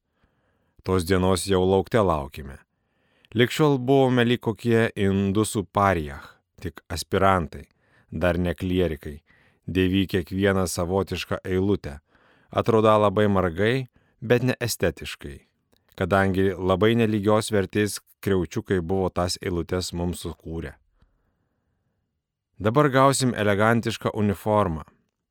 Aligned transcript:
Tos 0.84 1.06
dienos 1.08 1.46
jau 1.48 1.62
laukte 1.64 2.02
laukime. 2.02 2.58
Likščiol 3.34 3.78
buvome 3.78 4.24
lyg 4.26 4.42
kokie 4.44 4.90
indusų 4.94 5.64
parijach, 5.72 6.36
tik 6.60 6.84
aspirantai, 6.88 7.64
dar 8.10 8.38
ne 8.38 8.54
klierikai, 8.54 9.22
dėvy 9.66 10.04
kiekvieną 10.12 10.68
savotišką 10.70 11.40
eilutę. 11.42 11.98
Atrodo 12.50 12.94
labai 13.06 13.26
margai, 13.26 13.88
bet 14.20 14.44
ne 14.46 14.54
estetiškai 14.60 15.40
kadangi 15.98 16.52
labai 16.58 16.94
nelygios 16.98 17.50
vertės 17.54 18.00
kreučiukai 18.24 18.80
buvo 18.82 19.10
tas 19.14 19.38
eilutes 19.42 19.92
mums 19.94 20.24
sukūrę. 20.24 20.74
Dabar 22.58 22.88
gausim 22.90 23.34
elegantišką 23.34 24.12
uniformą, 24.14 24.84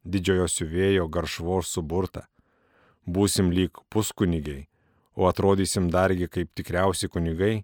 didžiojo 0.03 0.47
siuvėjo 0.51 1.07
garšvos 1.09 1.71
suburtą. 1.73 2.25
Būsim 3.05 3.51
lyg 3.51 3.81
puskunigiai, 3.91 4.67
o 5.15 5.27
atrodysim 5.27 5.89
dargi 5.91 6.29
kaip 6.31 6.51
tikriausi 6.55 7.09
kunigai. 7.11 7.63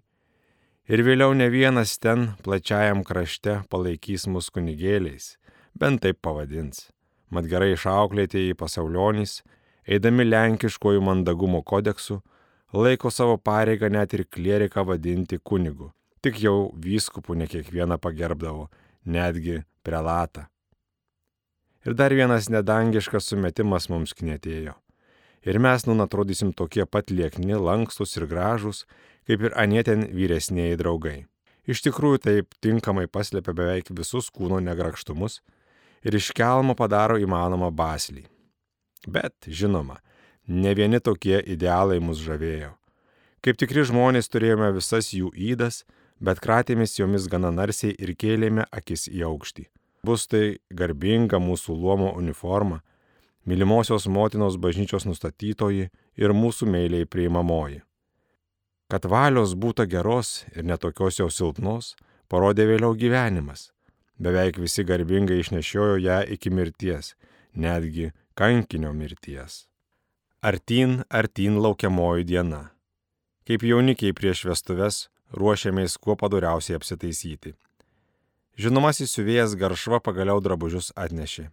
Ir 0.90 1.04
vėliau 1.06 1.36
ne 1.36 1.46
vienas 1.52 1.96
ten 2.02 2.32
plačiajam 2.44 3.04
krašte 3.06 3.60
palaikys 3.70 4.26
mus 4.26 4.50
kunigėliais, 4.50 5.36
bent 5.78 6.02
taip 6.02 6.18
pavadins. 6.20 6.90
Mat 7.30 7.46
gerai 7.46 7.72
išauklėtieji 7.76 8.58
pasaulionys, 8.58 9.40
eidami 9.86 10.26
lenkiškojų 10.26 11.02
mandagumo 11.06 11.62
kodeksu, 11.62 12.18
laiko 12.74 13.10
savo 13.10 13.38
pareigą 13.38 13.90
net 13.90 14.14
ir 14.18 14.26
klieriką 14.26 14.84
vadinti 14.86 15.38
kunigu. 15.38 15.92
Tik 16.20 16.42
jau 16.42 16.72
vyskupų 16.76 17.38
ne 17.38 17.46
kiekvieną 17.48 17.96
pagerbdavo, 18.02 18.66
netgi 19.06 19.62
prelatą. 19.86 20.50
Ir 21.88 21.94
dar 21.96 22.12
vienas 22.12 22.50
nedangiškas 22.52 23.30
sumetimas 23.32 23.88
mums 23.88 24.12
knėtėjo. 24.16 24.74
Ir 25.48 25.56
mes 25.56 25.86
nun 25.88 26.04
atrodysim 26.04 26.52
tokie 26.52 26.84
pat 26.84 27.08
liekni, 27.08 27.56
lankstus 27.56 28.18
ir 28.18 28.26
gražus, 28.28 28.84
kaip 29.24 29.46
ir 29.46 29.56
anieten 29.56 30.04
vyresnėjai 30.12 30.76
draugai. 30.76 31.16
Iš 31.64 31.80
tikrųjų 31.86 32.20
taip 32.26 32.52
tinkamai 32.60 33.06
paslėpia 33.08 33.54
beveik 33.56 33.88
visus 33.96 34.28
kūno 34.28 34.60
negrakštumus 34.60 35.40
ir 36.04 36.16
iš 36.20 36.32
kelmo 36.36 36.76
padaro 36.76 37.16
įmanomą 37.20 37.70
baslį. 37.72 38.26
Bet, 39.08 39.48
žinoma, 39.48 40.00
ne 40.44 40.76
vieni 40.76 41.00
tokie 41.00 41.40
idealai 41.40 42.00
mus 42.04 42.20
žavėjo. 42.20 42.74
Kaip 43.40 43.56
tikri 43.56 43.86
žmonės 43.88 44.28
turėjome 44.28 44.68
visas 44.76 45.14
jų 45.16 45.32
įdas, 45.32 45.86
bet 46.20 46.44
kratėmės 46.44 46.98
jomis 46.98 47.28
gana 47.32 47.48
narsiai 47.48 47.96
ir 47.96 48.12
kėlėme 48.12 48.68
akis 48.68 49.08
į 49.08 49.24
aukštį. 49.30 49.70
Bus 50.06 50.24
tai 50.32 50.58
garbinga 50.72 51.36
mūsų 51.42 51.74
luomo 51.76 52.14
uniforma, 52.16 52.80
mylimosios 53.44 54.06
motinos 54.08 54.56
bažnyčios 54.56 55.04
nustatytoji 55.04 55.90
ir 56.16 56.34
mūsų 56.36 56.68
meiliai 56.72 57.08
priimamoji. 57.08 57.82
Kad 58.90 59.06
valios 59.06 59.52
būtų 59.54 59.86
geros 59.86 60.46
ir 60.56 60.64
netokios 60.66 61.20
jau 61.20 61.28
silpnos, 61.30 61.94
parodė 62.28 62.66
vėliau 62.72 62.96
gyvenimas. 62.96 63.70
Beveik 64.20 64.58
visi 64.60 64.84
garbingai 64.84 65.38
išnešiojo 65.40 66.00
ją 66.02 66.18
iki 66.34 66.50
mirties, 66.50 67.14
netgi 67.54 68.10
kankinio 68.34 68.92
mirties. 68.96 69.66
Artyn, 70.40 71.02
artyn 71.08 71.60
laukiamoji 71.60 72.24
diena. 72.24 72.70
Kaip 73.44 73.64
jaunikiai 73.64 74.16
prieš 74.16 74.46
vestuves 74.48 75.08
ruošiamės 75.36 75.96
kuo 76.00 76.16
padoriausiai 76.16 76.78
apsitaisyti. 76.80 77.54
Žinomasis 78.58 79.14
siuvėjas 79.14 79.54
garšva 79.54 80.00
pagaliau 80.02 80.40
drabužius 80.42 80.90
atnešė. 80.98 81.50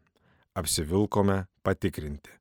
Apsivilkome 0.58 1.46
patikrinti. 1.62 2.32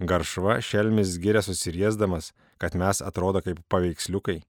Garšva 0.00 0.58
šelmis 0.64 1.18
giria 1.22 1.42
susiriesdamas, 1.44 2.32
kad 2.58 2.74
mes 2.74 3.02
atrodo 3.04 3.42
kaip 3.44 3.60
paveiksliukai. 3.68 4.40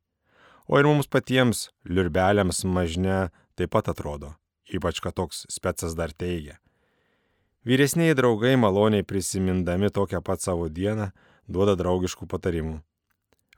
O 0.68 0.80
ir 0.80 0.88
mums 0.88 1.10
patiems, 1.12 1.70
liurbeliams 1.86 2.64
mažne, 2.64 3.30
taip 3.60 3.74
pat 3.76 3.92
atrodo, 3.92 4.34
ypač 4.72 5.02
kad 5.04 5.16
toks 5.18 5.46
specas 5.52 5.94
dar 5.98 6.14
teigia. 6.16 6.58
Vyresniai 7.68 8.16
draugai 8.18 8.56
maloniai 8.58 9.06
prisimindami 9.06 9.92
tokią 9.94 10.24
pat 10.26 10.42
savo 10.42 10.70
dieną 10.70 11.12
duoda 11.52 11.76
draugiškų 11.78 12.26
patarimų. 12.32 12.80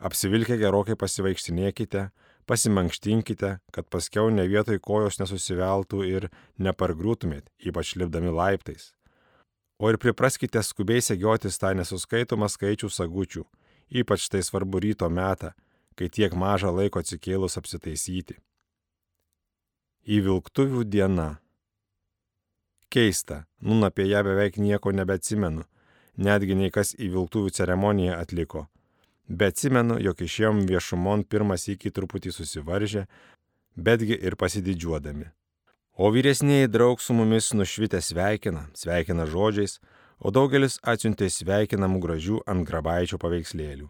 Apsivilkę 0.04 0.58
gerokai 0.60 0.98
pasivaikštinėkite, 1.00 2.10
pasimankštinkite, 2.48 3.58
kad 3.74 3.88
paskiau 3.90 4.32
ne 4.34 4.46
vietoj 4.50 4.80
kojos 4.84 5.20
nesusiveltų 5.22 6.04
ir 6.08 6.30
nepargriūtumėt, 6.60 7.50
ypač 7.60 7.96
lipdami 8.00 8.34
laiptais. 8.34 8.92
O 9.80 9.90
ir 9.92 9.98
pripraskite 10.00 10.62
skubiai 10.64 11.02
segiotis 11.04 11.58
tą 11.60 11.74
nesuskaitomą 11.76 12.48
skaičių 12.52 12.90
sagučių, 12.94 13.44
ypač 14.04 14.30
tai 14.32 14.44
svarbu 14.46 14.80
ryto 14.84 15.10
metą, 15.10 15.54
kai 15.98 16.10
tiek 16.10 16.34
maža 16.38 16.72
laiko 16.72 17.02
atsikėlus 17.04 17.58
apsitaisyti. 17.60 18.38
Įvilktuvių 20.04 20.84
diena. 20.84 21.30
Keista, 22.94 23.46
nun 23.62 23.84
apie 23.88 24.06
ją 24.10 24.22
beveik 24.26 24.60
nieko 24.62 24.92
nebeatsimenu, 24.94 25.64
netgi 26.18 26.58
nei 26.60 26.72
kas 26.72 26.94
įvilktuvių 26.94 27.54
ceremoniją 27.56 28.20
atliko. 28.20 28.68
Bet 29.28 29.56
atsimenu, 29.56 29.98
jog 30.04 30.20
išėjom 30.20 30.66
viešumon 30.68 31.24
pirmas 31.24 31.70
iki 31.72 31.92
truputį 31.96 32.34
susivaržę, 32.36 33.06
betgi 33.76 34.18
ir 34.20 34.36
pasididžiuodami. 34.36 35.30
O 35.96 36.10
vyresnėji 36.12 36.72
draug 36.74 37.02
su 37.02 37.14
mumis 37.14 37.52
nušvitę 37.54 38.02
sveikina, 38.02 38.68
sveikina 38.74 39.28
žodžiais, 39.30 39.80
o 40.20 40.32
daugelis 40.34 40.80
atsiuntė 40.84 41.30
sveikinamų 41.30 42.00
gražių 42.04 42.40
ant 42.50 42.66
grabaičio 42.68 43.20
paveikslėlių. 43.22 43.90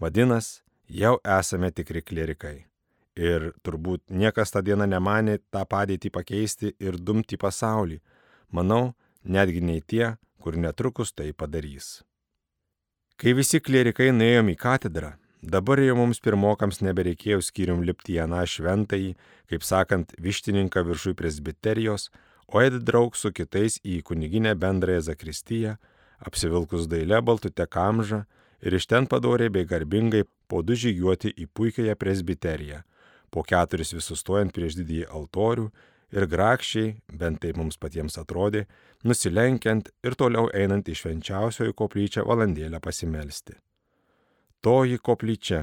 Vadinas, 0.00 0.62
jau 0.88 1.18
esame 1.22 1.70
tikri 1.70 2.02
klerikai. 2.02 2.64
Ir 3.14 3.52
turbūt 3.62 4.02
niekas 4.10 4.50
tą 4.50 4.64
dieną 4.64 4.88
nemanė 4.90 5.38
tą 5.54 5.62
padėtį 5.70 6.10
pakeisti 6.10 6.72
ir 6.82 6.98
dumti 6.98 7.38
pasaulį. 7.38 8.00
Manau, 8.50 8.94
netgi 9.22 9.62
nei 9.62 9.80
tie, 9.80 10.16
kur 10.42 10.58
netrukus 10.58 11.12
tai 11.14 11.30
padarys. 11.32 12.02
Kai 13.14 13.30
visi 13.30 13.60
klierikai 13.62 14.08
nuėjom 14.10 14.48
į 14.50 14.54
katedrą, 14.58 15.12
dabar 15.38 15.78
jau 15.78 15.94
mums 15.94 16.18
pirmokams 16.18 16.80
nebereikėjo 16.82 17.36
skyrium 17.46 17.84
lipti 17.86 18.16
į 18.16 18.24
aną 18.24 18.40
šventąjį, 18.50 19.12
kaip 19.52 19.62
sakant, 19.62 20.16
vištininką 20.18 20.82
viršui 20.88 21.14
presbiterijos, 21.20 22.08
o 22.50 22.58
ėdi 22.58 22.80
draug 22.82 23.14
su 23.14 23.30
kitais 23.30 23.78
į 23.86 24.00
kuniginę 24.08 24.56
bendrąją 24.58 25.04
zakristiją, 25.06 25.76
apsivilkus 26.26 26.88
dailę 26.90 27.20
baltute 27.22 27.68
kamžą 27.70 28.24
ir 28.66 28.74
iš 28.80 28.90
ten 28.90 29.06
padoriai 29.06 29.54
bei 29.54 29.70
garbingai 29.70 30.24
po 30.50 30.64
du 30.66 30.74
žygiuoti 30.74 31.36
į 31.38 31.46
puikiąją 31.54 31.94
presbiteriją, 31.94 32.82
po 33.30 33.46
keturis 33.46 33.94
visus 33.94 34.26
stojant 34.26 34.50
prieš 34.50 34.74
didįjį 34.82 35.06
altorių 35.06 35.70
ir 36.14 36.26
grakščiai, 36.30 36.94
bent 37.20 37.40
taip 37.42 37.58
mums 37.58 37.78
patiems 37.80 38.18
atrodė, 38.20 38.64
nusilenkiant 39.04 39.90
ir 40.06 40.16
toliau 40.20 40.50
einant 40.54 40.88
į 40.88 40.96
švenčiausiojo 41.00 41.74
koplyčią 41.76 42.24
valandėlę 42.28 42.80
pasimelsti. 42.84 43.56
Toji 44.64 45.00
koplyčia. 45.02 45.62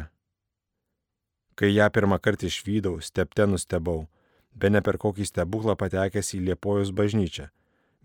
Kai 1.55 1.71
ją 1.71 1.87
pirmą 1.93 2.19
kartą 2.19 2.49
išvydau, 2.49 2.99
stepte 3.01 3.47
nustebau, 3.47 4.05
be 4.53 4.69
ne 4.69 4.81
per 4.85 4.99
kokį 5.01 5.27
stebuklą 5.29 5.77
patekęs 5.79 6.33
į 6.37 6.43
Liepojus 6.49 6.91
bažnyčią. 6.95 7.47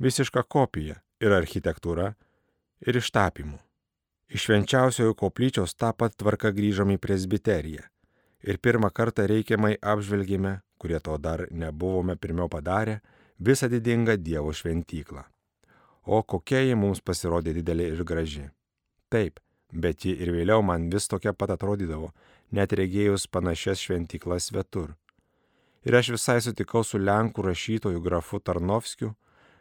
Visiška 0.02 0.44
kopija 0.44 1.00
ir 1.20 1.32
architektūra, 1.32 2.12
ir 2.87 3.00
ištapymų. 3.00 3.58
Iš 4.26 4.49
švenčiausiojo 4.49 5.14
koplyčios 5.14 5.76
tą 5.78 5.92
pat 5.96 6.16
tvarką 6.19 6.50
grįžom 6.56 6.90
į 6.96 6.99
presbiteriją 7.02 7.87
ir 8.46 8.58
pirmą 8.62 8.90
kartą 8.94 9.26
reikiamai 9.26 9.76
apžvelgėme, 9.82 10.60
kurie 10.78 11.00
to 11.00 11.17
dar 11.19 11.46
nebuvome 11.50 12.17
pirmiau 12.17 12.49
padarę, 12.49 13.00
visą 13.38 13.69
didingą 13.69 14.17
Dievo 14.17 14.52
šventyklą. 14.52 15.25
O 16.05 16.23
kokia 16.23 16.62
ji 16.62 16.76
mums 16.78 17.02
pasirodė 17.02 17.56
didelė 17.56 17.88
ir 17.94 18.05
graži. 18.05 18.44
Taip, 19.11 19.40
bet 19.73 20.05
ji 20.06 20.14
ir 20.14 20.31
vėliau 20.34 20.62
man 20.62 20.88
vis 20.90 21.08
tokia 21.11 21.32
pat 21.32 21.50
atrodydavo, 21.56 22.12
net 22.52 22.73
regėjus 22.73 23.26
panašias 23.26 23.82
šventyklas 23.82 24.50
svetur. 24.50 24.94
Ir 25.87 25.94
aš 25.94 26.12
visai 26.17 26.40
sutikau 26.43 26.82
su 26.84 26.99
lenkų 26.99 27.44
rašytoju 27.46 28.00
grafu 28.02 28.40
Tarnovskiu, 28.40 29.12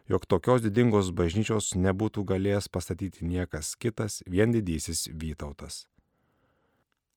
jog 0.09 0.25
tokios 0.25 0.61
didingos 0.61 1.11
bažnyčios 1.13 1.73
nebūtų 1.77 2.25
galėjęs 2.31 2.69
pastatyti 2.69 3.25
niekas 3.25 3.75
kitas, 3.77 4.21
vien 4.25 4.53
didysis 4.53 5.07
Vytautas. 5.13 5.85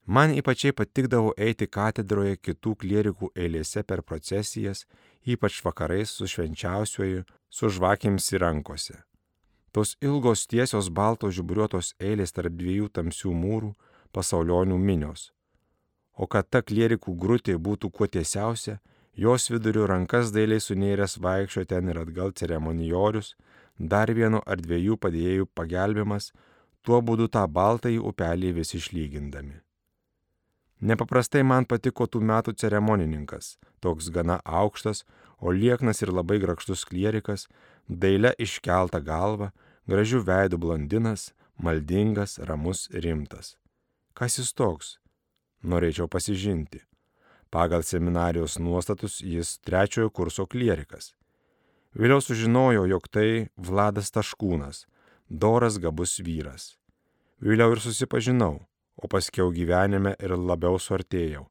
Man 0.08 0.32
ypačiai 0.32 0.72
patikdavo 0.72 1.34
eiti 1.36 1.66
katedroje 1.68 2.38
kitų 2.40 2.70
klierikų 2.80 3.28
eilėse 3.36 3.82
per 3.84 4.00
procesijas, 4.00 4.86
ypač 5.20 5.58
vakarais 5.66 6.14
su 6.16 6.24
švenčiausiuoju, 6.32 7.26
su 7.52 7.68
žvakėms 7.76 8.28
į 8.32 8.40
rankose. 8.40 8.96
Tos 9.72 9.92
ilgos 10.00 10.46
tiesios 10.48 10.88
baltos 10.88 11.34
žiburiuotos 11.36 11.92
eilės 12.00 12.32
tarp 12.32 12.56
dviejų 12.56 12.88
tamsių 12.88 13.34
mūrų 13.42 13.74
pasaulionių 14.16 14.80
minios. 14.80 15.28
O 16.16 16.24
kad 16.24 16.48
ta 16.48 16.64
klierikų 16.64 17.12
grūtė 17.12 17.58
būtų 17.60 17.92
kuo 17.92 18.08
tiesiausia, 18.08 18.78
jos 19.12 19.50
vidurių 19.52 19.86
rankas 19.92 20.32
dailiai 20.32 20.64
sunėręs 20.64 21.20
vaikščio 21.20 21.68
ten 21.68 21.92
ir 21.92 22.00
atgal 22.06 22.32
ceremonijorius, 22.32 23.34
dar 23.76 24.08
vieno 24.08 24.40
ar 24.46 24.56
dviejų 24.56 24.96
padėjėjų 25.04 25.52
pagelbimas, 25.52 26.32
tuo 26.80 27.04
būdu 27.04 27.28
tą 27.28 27.44
baltąjį 27.44 28.00
upelį 28.08 28.56
vis 28.62 28.78
išlygindami. 28.80 29.60
Nepaprastai 30.80 31.42
man 31.42 31.66
patiko 31.66 32.06
tų 32.06 32.20
metų 32.22 32.54
ceremonininkas, 32.54 33.56
toks 33.82 34.12
gana 34.14 34.38
aukštas, 34.46 35.02
o 35.42 35.50
lieknas 35.50 36.02
ir 36.02 36.12
labai 36.14 36.38
grakštus 36.38 36.84
klierikas, 36.86 37.48
dailę 37.88 38.34
iškeltą 38.38 39.00
galvą, 39.02 39.50
gražių 39.90 40.22
veidų 40.22 40.58
blondinas, 40.62 41.32
maldingas, 41.58 42.38
ramus, 42.38 42.86
rimtas. 42.92 43.56
Kas 44.14 44.38
jis 44.38 44.52
toks? 44.54 44.98
Norėčiau 45.62 46.06
pasižinti. 46.06 46.84
Pagal 47.50 47.82
seminarijos 47.82 48.58
nuostatus 48.62 49.18
jis 49.24 49.56
trečiojo 49.64 50.10
kurso 50.14 50.46
klierikas. 50.46 51.14
Vėliau 51.98 52.20
sužinojau, 52.22 52.84
jog 52.86 53.08
tai 53.10 53.48
Vladas 53.56 54.12
Taškūnas, 54.14 54.84
doras 55.26 55.80
gabus 55.82 56.18
vyras. 56.22 56.76
Vėliau 57.40 57.72
ir 57.74 57.80
susipažinau, 57.82 58.67
o 58.98 59.08
paskiau 59.08 59.52
gyvenime 59.54 60.14
ir 60.18 60.34
labiau 60.36 60.78
suartėjau. 60.82 61.46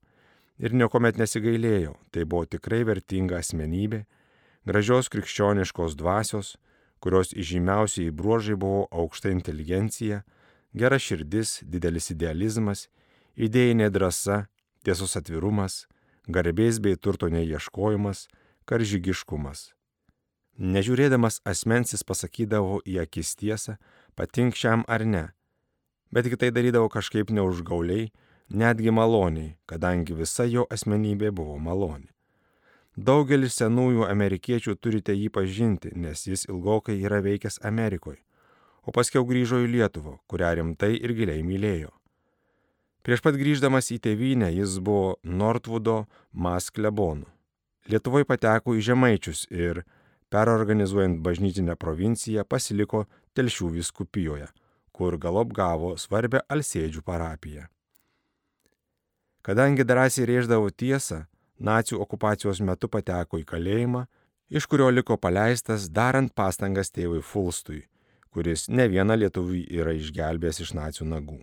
Ir 0.58 0.74
niekuomet 0.74 1.20
nesigailėjau, 1.22 1.96
tai 2.12 2.26
buvo 2.26 2.48
tikrai 2.50 2.82
vertinga 2.88 3.38
asmenybė, 3.40 4.04
gražios 4.66 5.10
krikščioniškos 5.14 5.96
dvasios, 6.00 6.56
kurios 7.00 7.32
įžymiausiai 7.34 8.12
bruožai 8.12 8.58
buvo 8.58 8.88
aukšta 8.92 9.32
inteligencija, 9.32 10.24
gera 10.74 10.98
širdis, 11.00 11.62
didelis 11.64 12.10
idealizmas, 12.12 12.88
idėjinė 13.38 13.92
drąsa, 13.94 14.48
tiesos 14.84 15.16
atvirumas, 15.20 15.86
garbės 16.28 16.82
bei 16.82 16.98
turto 16.98 17.30
neieškojimas, 17.30 18.28
karžygiškumas. 18.68 19.72
Nežiūrėdamas 20.58 21.44
asmensis 21.46 22.02
pasakydavo 22.02 22.82
į 22.82 22.98
akis 23.06 23.36
tiesą, 23.38 23.78
patink 24.18 24.58
šiam 24.58 24.82
ar 24.90 25.06
ne, 25.06 25.28
bet 26.12 26.28
tik 26.28 26.38
tai 26.40 26.52
darydavo 26.52 26.90
kažkaip 26.90 27.32
neužgauliai, 27.32 28.12
netgi 28.50 28.92
maloniai, 28.92 29.56
kadangi 29.68 30.16
visa 30.16 30.46
jo 30.48 30.66
asmenybė 30.72 31.32
buvo 31.32 31.58
maloni. 31.60 32.10
Daugelis 32.98 33.60
senųjų 33.60 34.08
amerikiečių 34.10 34.76
turite 34.82 35.14
jį 35.14 35.30
pažinti, 35.30 35.92
nes 35.94 36.26
jis 36.26 36.48
ilgokai 36.50 36.98
yra 36.98 37.20
veikęs 37.22 37.60
Amerikoje, 37.68 38.18
o 38.88 38.94
paskiau 38.96 39.28
grįžo 39.28 39.62
į 39.62 39.70
Lietuvą, 39.76 40.18
kurią 40.28 40.56
rimtai 40.58 40.96
ir 40.98 41.14
giliai 41.14 41.44
mylėjo. 41.46 41.92
Prieš 43.06 43.22
pat 43.24 43.38
grįždamas 43.40 43.92
į 43.94 44.00
tėvynę 44.04 44.50
jis 44.56 44.80
buvo 44.84 45.16
Northwoodo 45.24 46.08
Mas 46.32 46.72
klebonu. 46.74 47.28
Lietuvoje 47.88 48.26
pateko 48.28 48.74
į 48.76 48.82
Žemaičius 48.84 49.46
ir, 49.54 49.84
perorganizuojant 50.34 51.22
bažnytinę 51.24 51.78
provinciją, 51.80 52.44
pasiliko 52.44 53.06
Telšių 53.38 53.70
viskupijoje 53.78 54.50
kur 54.98 55.18
galop 55.22 55.54
gavo 55.54 55.92
svarbę 56.02 56.42
Alsėdžių 56.50 57.04
parapiją. 57.06 57.68
Kadangi 59.46 59.86
drąsiai 59.86 60.26
rėždavo 60.28 60.72
tiesą, 60.74 61.26
nacijų 61.70 62.02
okupacijos 62.04 62.64
metu 62.66 62.90
pateko 62.90 63.38
į 63.40 63.46
kalėjimą, 63.52 64.02
iš 64.50 64.66
kurio 64.66 64.90
liko 64.92 65.20
paleistas 65.22 65.86
darant 66.00 66.34
pastangas 66.34 66.90
tėvui 66.92 67.22
Fulstui, 67.22 67.84
kuris 68.34 68.66
ne 68.74 68.90
vieną 68.90 69.20
lietuvį 69.22 69.62
yra 69.78 69.94
išgelbėjęs 70.00 70.64
iš 70.66 70.74
nacijų 70.80 71.08
nagų. 71.14 71.40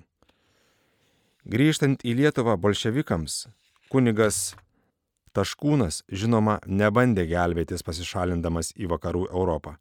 Grįžtant 1.45 2.05
į 2.09 2.17
Lietuvą 2.23 2.57
bolševikams, 2.57 3.47
kunigas 3.93 4.55
Taškūnas, 5.35 6.05
žinoma, 6.09 6.61
nebandė 6.67 7.27
gelbėtis 7.29 7.83
pasišalindamas 7.85 8.71
į 8.79 8.89
vakarų 8.93 9.27
Europą 9.33 9.75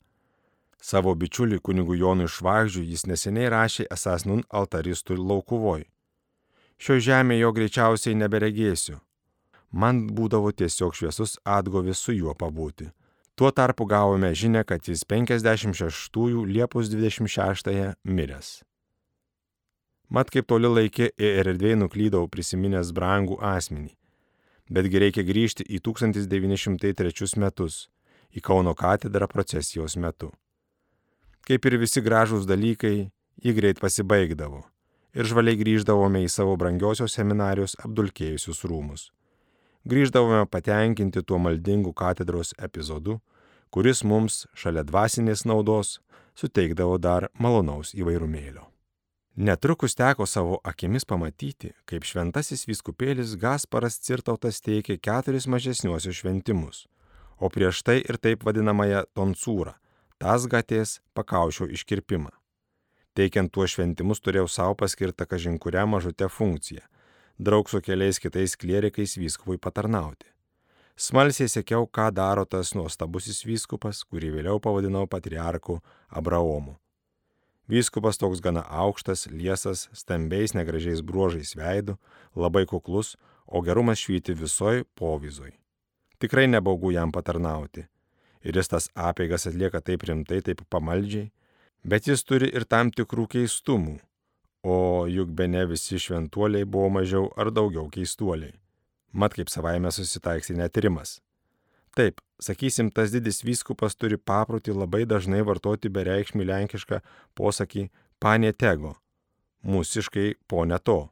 Savo 0.83 1.13
bičiulį 1.15 1.61
kunigų 1.63 1.95
Jonui 1.95 2.27
Švagžių 2.27 2.81
jis 2.83 3.05
neseniai 3.07 3.47
rašė 3.53 3.85
esas 3.95 4.25
nun 4.27 4.41
altaristų 4.51 5.15
laukuvoj. 5.15 5.85
Šio 6.75 6.97
žemė 6.99 7.37
jo 7.39 7.53
greičiausiai 7.55 8.17
neberegėsiu. 8.19 8.97
Man 9.71 10.03
būdavo 10.17 10.51
tiesiog 10.51 10.91
šviesus 10.99 11.37
atgovis 11.47 12.03
su 12.03 12.17
juo 12.17 12.35
pabūti. 12.35 12.89
Tuo 13.39 13.53
tarpu 13.55 13.87
gavome 13.87 14.33
žinę, 14.35 14.65
kad 14.67 14.83
jis 14.83 15.05
56 15.07 16.19
Liepos 16.51 16.91
26 16.91 17.95
miręs. 18.03 18.51
Mat 20.09 20.29
kaip 20.29 20.51
toli 20.51 20.67
laikė 20.67 21.13
ir 21.15 21.47
erdvėjai 21.47 21.79
nuklydau 21.79 22.27
prisiminęs 22.27 22.91
brangų 22.91 23.39
asmenį. 23.39 23.95
Betgi 24.69 24.99
reikia 24.99 25.23
grįžti 25.23 25.63
į 25.63 25.79
1903 25.79 27.39
metus, 27.39 27.87
į 28.35 28.43
Kauno 28.43 28.75
katedrą 28.75 29.31
procesijos 29.31 29.95
metu. 29.95 30.33
Kaip 31.43 31.65
ir 31.67 31.75
visi 31.75 31.99
gražūs 31.99 32.45
dalykai, 32.47 33.09
ji 33.43 33.51
greit 33.57 33.81
pasibaigdavo 33.83 34.61
ir 35.13 35.27
žvaliai 35.29 35.59
grįždavome 35.59 36.23
į 36.23 36.29
savo 36.31 36.55
brangiosios 36.57 37.17
seminarijos 37.17 37.75
apdulkėjusius 37.83 38.63
rūmus. 38.69 39.09
Grįždavome 39.83 40.45
patenkinti 40.47 41.21
tuo 41.27 41.41
maldingu 41.43 41.91
katedros 41.93 42.53
epizodu, 42.57 43.19
kuris 43.69 44.05
mums, 44.07 44.45
šalia 44.55 44.85
dvasinės 44.87 45.43
naudos, 45.49 45.97
suteikdavo 46.39 46.95
dar 46.97 47.27
malonaus 47.35 47.91
įvairumėlio. 47.93 48.63
Netrukus 49.35 49.97
teko 49.99 50.25
savo 50.29 50.59
akimis 50.63 51.03
pamatyti, 51.09 51.73
kaip 51.89 52.07
šventasis 52.07 52.67
viskupėlis 52.69 53.35
Gasparas 53.41 53.99
Cirtautas 53.99 54.61
teikė 54.63 54.99
keturis 55.01 55.49
mažesniuosius 55.49 56.21
šventimus, 56.21 56.85
o 57.35 57.49
prieš 57.51 57.83
tai 57.83 57.99
ir 57.99 58.21
taip 58.21 58.45
vadinamąją 58.47 59.07
tonsūrą 59.17 59.73
tasgatės 60.23 61.01
pakaušio 61.17 61.67
iškirpimą. 61.75 62.31
Teikiant 63.17 63.51
tuos 63.53 63.73
šventimus 63.75 64.21
turėjau 64.23 64.47
savo 64.49 64.77
paskirtą 64.79 65.27
kažinkuria 65.27 65.83
mažutę 65.85 66.29
funkciją- 66.31 66.83
draug 67.45 67.69
su 67.69 67.81
keliais 67.81 68.19
kitais 68.23 68.55
klierikais 68.55 69.17
vyskupui 69.17 69.57
patarnauti. 69.57 70.25
Smalsiai 70.95 71.49
sekiau, 71.49 71.87
ką 71.87 72.13
daro 72.13 72.45
tas 72.45 72.73
nuostabusis 72.73 73.43
vyskupas, 73.43 74.03
kurį 74.05 74.29
vėliau 74.35 74.61
pavadinau 74.61 75.07
patriarku 75.07 75.81
Abraomu. 76.09 76.77
Vyskupas 77.67 78.17
toks 78.17 78.39
gana 78.39 78.61
aukštas, 78.61 79.27
liesas, 79.27 79.89
stambiais 79.93 80.53
negražiais 80.53 81.01
bruožais 81.01 81.55
veidu, 81.55 81.97
labai 82.35 82.65
kuklus, 82.65 83.15
o 83.47 83.61
gerumas 83.61 83.97
švyti 83.99 84.33
visoj 84.33 84.83
povyzoj. 84.95 85.51
Tikrai 86.19 86.47
nebaugu 86.47 86.91
jam 86.91 87.11
patarnauti 87.11 87.87
ir 88.43 88.59
jis 88.59 88.71
tas 88.71 88.89
apeigas 88.95 89.47
atlieka 89.49 89.81
taip 89.81 90.03
rimtai, 90.07 90.41
taip 90.45 90.63
pamaldžiai, 90.69 91.31
bet 91.83 92.07
jis 92.07 92.23
turi 92.23 92.51
ir 92.51 92.67
tam 92.69 92.91
tikrų 92.91 93.27
keistumų, 93.35 93.97
o 94.63 94.77
juk 95.11 95.31
be 95.35 95.47
ne 95.47 95.65
visi 95.67 95.99
šventuoliai 95.99 96.65
buvo 96.65 96.89
mažiau 96.99 97.29
ar 97.39 97.51
daugiau 97.51 97.89
keistuoliai. 97.91 98.55
Mat 99.13 99.35
kaip 99.37 99.51
savaime 99.51 99.91
susitaiksti 99.93 100.55
netrimas. 100.57 101.19
Taip, 101.93 102.21
sakysim, 102.41 102.89
tas 102.89 103.11
didis 103.13 103.43
vyskupas 103.45 103.93
turi 103.93 104.17
paprotį 104.17 104.73
labai 104.73 105.03
dažnai 105.05 105.43
vartoti 105.45 105.91
bereikšmį 105.93 106.47
lenkišką 106.49 107.03
posakį 107.37 107.89
panėtego, 108.23 108.95
mūsiškai 109.61 110.33
po 110.49 110.63
ne 110.65 110.79
to. 110.81 111.03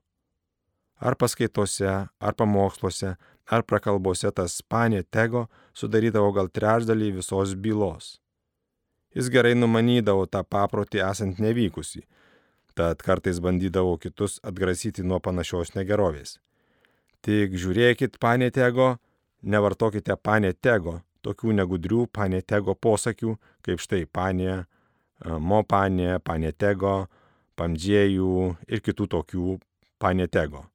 Ar 1.02 1.18
paskaitose, 1.18 1.92
ar 2.10 2.34
pamoksluose, 2.38 3.16
ar 3.52 3.66
prakalbose 3.68 4.32
tas 4.32 4.62
panė 4.72 5.04
tego 5.04 5.46
sudarydavo 5.76 6.32
gal 6.38 6.50
trečdalį 6.50 7.12
visos 7.20 7.54
bylos. 7.66 8.16
Jis 9.16 9.28
gerai 9.34 9.54
numanydavo 9.58 10.26
tą 10.32 10.44
paprotį 10.48 11.04
esant 11.04 11.40
nevykusi, 11.44 12.06
tad 12.80 13.04
kartais 13.04 13.42
bandydavo 13.44 13.98
kitus 14.00 14.40
atgrasyti 14.48 15.04
nuo 15.04 15.20
panašios 15.20 15.76
negerovės. 15.76 16.38
Tik 17.22 17.58
žiūrėkit, 17.60 18.16
panė 18.24 18.50
tego, 18.56 18.96
nevartokite 19.44 20.16
panė 20.16 20.54
tego, 20.56 21.02
tokių 21.22 21.58
negudrių 21.60 22.08
panė 22.16 22.42
tego 22.42 22.74
posakių, 22.74 23.36
kaip 23.68 23.84
štai 23.84 24.06
panė, 24.08 24.64
mo 25.28 25.62
panė, 25.68 26.16
panė 26.24 26.56
tego, 26.56 27.10
pamdžiejų 27.60 28.56
ir 28.72 28.82
kitų 28.82 29.12
tokių 29.12 29.60
panė 30.02 30.32
tego. 30.32 30.66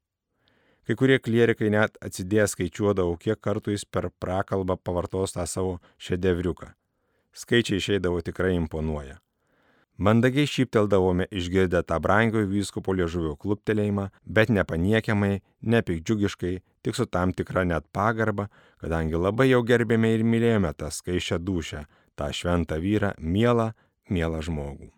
Kai 0.86 0.94
kurie 0.94 1.18
klierikai 1.18 1.66
net 1.74 1.96
atsidėję 1.98 2.46
skaičiuodavo, 2.52 3.16
kiek 3.18 3.40
kartų 3.42 3.74
jis 3.74 3.84
per 3.90 4.06
prakalbą 4.22 4.76
pavartos 4.78 5.34
tą 5.34 5.46
savo 5.50 5.78
šedevriuką. 5.98 6.68
Skaičiai 7.34 7.80
išeidavo 7.82 8.20
tikrai 8.22 8.54
imponuoja. 8.54 9.18
Mandagiai 9.98 10.46
šypteldavome 10.46 11.26
išgirdę 11.32 11.80
tą 11.88 11.96
brangiojo 12.04 12.46
vyskupo 12.50 12.92
liežuvio 12.92 13.32
kluptelėjimą, 13.40 14.10
bet 14.38 14.52
nepaniekiamai, 14.52 15.40
nepikdžiugiškai, 15.74 16.52
tik 16.84 16.98
su 16.98 17.06
tam 17.08 17.32
tikra 17.32 17.64
net 17.64 17.88
pagarba, 17.96 18.46
kadangi 18.78 19.16
labai 19.16 19.48
jau 19.48 19.62
gerbėme 19.66 20.12
ir 20.14 20.22
mylėjome 20.22 20.74
tą 20.76 20.92
skaičią 20.92 21.40
dušę, 21.40 21.86
tą 22.14 22.28
šventą 22.30 22.78
vyrą, 22.78 23.16
mielą, 23.18 23.72
mielą 24.12 24.44
žmogų. 24.44 24.92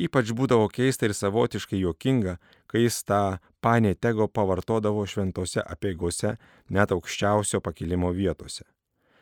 Ypač 0.00 0.30
būdavo 0.32 0.68
keista 0.72 1.04
ir 1.08 1.12
savotiškai 1.16 1.80
juokinga, 1.82 2.38
kai 2.70 2.86
jis 2.86 3.02
tą 3.04 3.38
panė 3.60 3.92
tego 3.94 4.28
pavartodavo 4.28 5.04
šventose 5.04 5.60
apieigose 5.60 6.36
net 6.72 6.94
aukščiausio 6.94 7.60
pakilimo 7.60 8.12
vietose. 8.16 8.64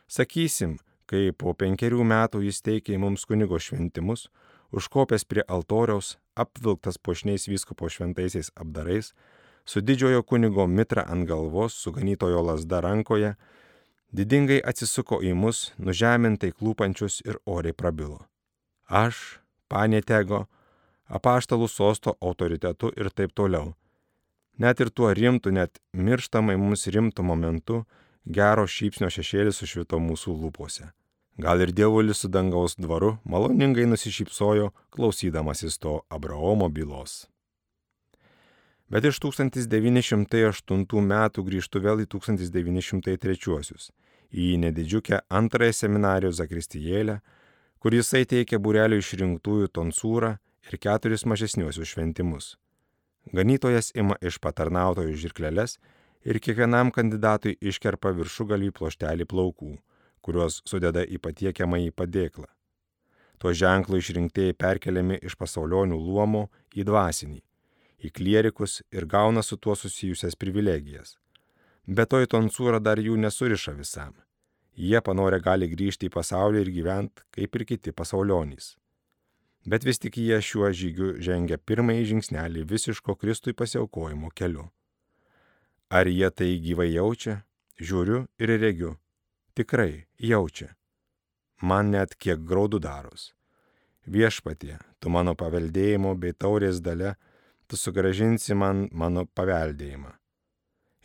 Sakysim, 0.07 0.77
kai 1.11 1.33
po 1.35 1.55
penkerių 1.59 2.05
metų 2.07 2.45
jis 2.47 2.63
teikė 2.63 2.99
mums 3.01 3.27
kunigo 3.27 3.59
šventimus, 3.59 4.29
užkopęs 4.71 5.25
prie 5.25 5.43
altoriaus, 5.49 6.17
apvilktas 6.39 7.01
pošniais 7.03 7.49
vyskupo 7.49 7.89
šventaisiais 7.91 8.53
apdarais, 8.55 9.13
su 9.65 9.81
didžiojo 9.81 10.23
kunigo 10.23 10.67
mitra 10.67 11.05
ant 11.09 11.27
galvos, 11.29 11.75
su 11.75 11.93
ganytojo 11.93 12.45
lasda 12.45 12.81
rankoje, 12.85 13.35
didingai 14.13 14.61
atsisuko 14.65 15.19
į 15.25 15.35
mus, 15.35 15.73
nužemintai 15.77 16.53
klūpančius 16.55 17.21
ir 17.27 17.41
oriai 17.45 17.77
prabilo. 17.77 18.23
Aš, 18.89 19.41
panė 19.69 20.01
Tego, 20.07 20.47
apaštalų 21.09 21.69
sosto 21.69 22.17
autoritetu 22.21 22.93
ir 22.97 23.11
taip 23.11 23.35
toliau. 23.35 23.75
Net 24.59 24.81
ir 24.81 24.91
tuo 24.91 25.13
rimtu, 25.15 25.51
net 25.55 25.79
mirštamai 25.93 26.57
mums 26.59 26.87
rimtu 26.91 27.23
momentu, 27.23 27.85
gero 28.27 28.67
šypsnio 28.67 29.11
šešėlis 29.11 29.61
sušvito 29.63 30.01
mūsų 30.03 30.35
lūpose. 30.43 30.91
Gal 31.39 31.63
ir 31.63 31.71
dievulis 31.71 32.25
su 32.25 32.29
dangaus 32.29 32.75
dvaru 32.75 33.17
maloningai 33.25 33.87
nusišypsojo, 33.87 34.73
klausydamasis 34.91 35.79
to 35.79 36.01
Abraomo 36.11 36.69
bylos. 36.69 37.29
Bet 38.91 39.05
iš 39.05 39.21
1908 39.23 41.07
metų 41.13 41.45
grįžtų 41.47 41.83
vėl 41.85 42.03
į 42.03 42.07
1903 42.17 43.37
į 44.29 44.47
nedidžiukę 44.65 45.21
antrąją 45.29 45.73
seminarijos 45.73 46.37
zakristijėlę, 46.41 47.21
kur 47.79 47.95
jisai 47.95 48.25
teikia 48.27 48.59
burelio 48.59 48.99
išrinktųjų 48.99 49.69
tonsūrą 49.73 50.35
ir 50.69 50.79
keturis 50.79 51.25
mažesniuosius 51.25 51.89
šventimus. 51.89 52.57
Ganytojas 53.33 53.91
ima 53.95 54.17
iš 54.25 54.39
patarnautojų 54.45 55.17
žirkleles 55.23 55.79
ir 56.25 56.41
kiekvienam 56.45 56.93
kandidatui 56.93 57.57
iškerpa 57.61 58.13
viršugalį 58.17 58.71
ploštelį 58.77 59.27
plaukų, 59.29 59.75
kuriuos 60.25 60.63
sudeda 60.69 61.05
į 61.05 61.21
patiekiamą 61.25 61.81
į 61.89 61.93
padėklą. 61.93 62.49
Tuo 63.39 63.53
ženklu 63.55 64.01
išrinktieji 64.01 64.57
perkeliami 64.59 65.21
iš 65.23 65.37
pasaulionių 65.39 65.99
luomo 65.99 66.49
į 66.75 66.89
dvasinį, 66.89 67.41
į 68.05 68.11
klierikus 68.11 68.81
ir 68.91 69.07
gauna 69.07 69.45
su 69.47 69.57
tuo 69.57 69.77
susijusias 69.77 70.35
privilegijas. 70.35 71.17
Bet 71.87 72.11
to 72.11 72.21
į 72.25 72.33
tonsūrą 72.35 72.83
dar 72.83 72.99
jų 73.01 73.17
nesuriša 73.17 73.77
visam. 73.79 74.17
Jie 74.75 75.01
panorę 75.03 75.41
gali 75.43 75.71
grįžti 75.71 76.11
į 76.11 76.15
pasaulį 76.15 76.61
ir 76.65 76.75
gyventi 76.75 77.25
kaip 77.35 77.57
ir 77.57 77.65
kiti 77.73 77.95
pasaulionys 77.95 78.78
bet 79.69 79.85
vis 79.85 80.01
tik 80.03 80.17
jie 80.17 80.41
šiuo 80.43 80.71
žygiu 80.81 81.15
žengia 81.25 81.59
pirmąjį 81.59 82.05
žingsnelį 82.13 82.65
visiško 82.73 83.15
Kristui 83.21 83.55
pasiaukojimo 83.55 84.31
keliu. 84.35 84.69
Ar 85.91 86.09
jie 86.09 86.31
tai 86.31 86.51
gyvai 86.65 86.91
jaučia? 86.93 87.43
Žiūriu 87.79 88.25
ir 88.43 88.53
regiu. 88.61 88.97
Tikrai 89.55 90.09
jaučia. 90.19 90.73
Man 91.63 91.93
net 91.95 92.17
kiek 92.19 92.43
graudų 92.45 92.81
daros. 92.83 93.33
Viešpatie, 94.09 94.79
tu 95.01 95.13
mano 95.13 95.35
paveldėjimo 95.39 96.15
bei 96.17 96.33
taurės 96.33 96.81
dalė, 96.81 97.15
tu 97.69 97.77
sugražinsi 97.77 98.57
man 98.57 98.89
mano 98.93 99.27
paveldėjimą. 99.27 100.15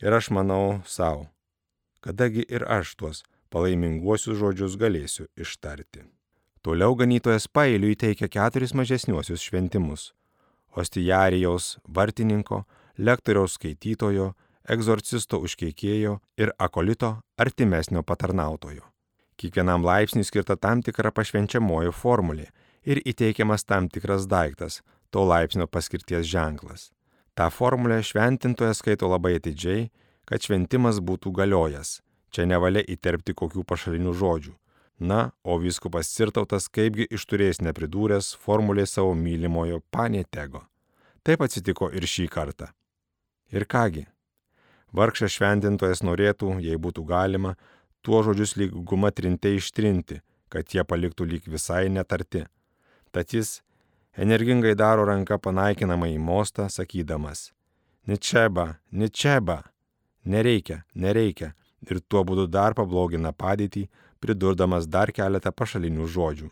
Ir 0.03 0.15
aš 0.17 0.31
manau 0.35 0.81
savo, 0.87 1.27
kadagi 2.03 2.45
ir 2.47 2.65
aš 2.67 2.95
tuos 2.99 3.23
palaiminguosius 3.51 4.39
žodžius 4.39 4.77
galėsiu 4.79 5.27
ištarti. 5.35 6.07
Toliau 6.63 6.95
ganytojas 6.95 7.49
pailiui 7.51 7.95
teikia 7.99 8.29
keturis 8.31 8.71
mažesniuosius 8.73 9.41
šventimus- 9.43 10.13
ostijarijaus 10.79 11.65
vartininko, 11.95 12.63
lektoriaus 12.97 13.57
skaitytojo, 13.57 14.27
egzorcisto 14.75 15.41
užkeikėjo 15.43 16.13
ir 16.37 16.53
akolito 16.59 17.09
artimesnio 17.37 18.03
patarnautojo. 18.03 18.83
Kiekvienam 19.35 19.83
laipsniui 19.83 20.23
skirta 20.23 20.55
tam 20.55 20.81
tikra 20.81 21.11
pašvenčiamoji 21.11 21.91
formulė 21.91 22.47
ir 22.85 23.03
įteikiamas 23.03 23.65
tam 23.65 23.89
tikras 23.89 24.25
daiktas, 24.25 24.81
to 25.11 25.19
laipsnio 25.19 25.67
paskirties 25.67 26.25
ženklas. 26.25 26.91
Ta 27.35 27.49
formulė 27.49 27.99
šventintojas 27.99 28.77
skaito 28.79 29.11
labai 29.11 29.35
atidžiai, 29.35 29.89
kad 30.25 30.39
šventimas 30.39 31.03
būtų 31.03 31.35
galiojęs. 31.43 31.99
Čia 32.31 32.45
nevalia 32.45 32.87
įterpti 32.87 33.33
kokių 33.35 33.67
pašalinių 33.67 34.13
žodžių 34.13 34.62
Na, 34.99 35.31
o 35.43 35.57
vyskupas 35.59 36.11
Cirtautas 36.13 36.69
kaipgi 36.69 37.07
išturėjęs 37.11 37.61
nepridūręs 37.65 38.33
formulė 38.39 38.85
savo 38.87 39.15
mylimojo 39.17 39.81
panėtego. 39.91 40.63
Taip 41.23 41.41
atsitiko 41.41 41.89
ir 41.91 42.05
šį 42.07 42.27
kartą. 42.31 42.69
Ir 43.53 43.65
kągi, 43.69 44.05
vargšas 44.93 45.33
šventintojas 45.37 46.03
norėtų, 46.05 46.59
jei 46.61 46.77
būtų 46.77 47.05
galima, 47.09 47.55
tuo 48.01 48.21
žodžius 48.23 48.55
lyg 48.59 48.75
guma 48.85 49.11
trinte 49.11 49.51
ištrinti, 49.57 50.21
kad 50.49 50.69
jie 50.69 50.85
paliktų 50.85 51.27
lyg 51.29 51.49
visai 51.49 51.87
netarti. 51.89 52.45
Tad 53.11 53.33
jis 53.33 53.61
energingai 54.17 54.75
daro 54.77 55.05
ranką 55.09 55.39
panaikinamą 55.41 56.11
į 56.13 56.21
mostą, 56.21 56.69
sakydamas, 56.69 57.51
Ničeba, 58.03 58.81
ničeba, 58.91 59.61
nereikia, 60.25 60.81
nereikia, 60.93 61.53
ir 61.87 62.01
tuo 62.03 62.25
būdu 62.27 62.49
dar 62.51 62.75
pablogina 62.75 63.31
padėtį, 63.31 63.85
pridurdamas 64.23 64.87
dar 64.87 65.11
keletą 65.11 65.51
pašalinių 65.51 66.07
žodžių. 66.15 66.49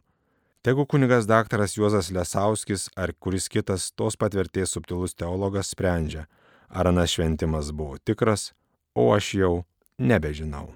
Tegu 0.62 0.86
kunigas 0.86 1.26
daktaras 1.26 1.74
Juozas 1.74 2.12
Lesauskis 2.14 2.90
ar 2.96 3.16
kuris 3.18 3.48
kitas 3.50 3.88
tos 3.98 4.20
patvirties 4.20 4.76
subtilus 4.76 5.16
teologas 5.18 5.72
sprendžia, 5.74 6.28
ar 6.70 6.92
anas 6.92 7.16
šventimas 7.16 7.72
buvo 7.72 7.98
tikras, 7.98 8.52
o 8.94 9.10
aš 9.16 9.34
jau 9.40 9.54
nebežinau. 9.98 10.68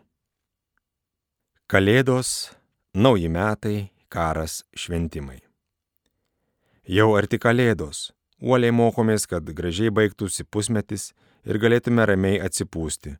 Kalėdos, 1.70 2.56
nauji 2.94 3.30
metai, 3.30 3.78
karas, 4.10 4.64
šventimai. 4.74 5.44
Jau 6.86 7.12
arti 7.18 7.40
Kalėdos, 7.42 8.12
uoliai 8.42 8.74
mokomės, 8.74 9.26
kad 9.26 9.46
gražiai 9.58 9.90
baigtųsi 9.90 10.46
pusmetis 10.46 11.12
ir 11.46 11.58
galėtume 11.62 12.06
ramiai 12.06 12.42
atsipūsti. 12.46 13.16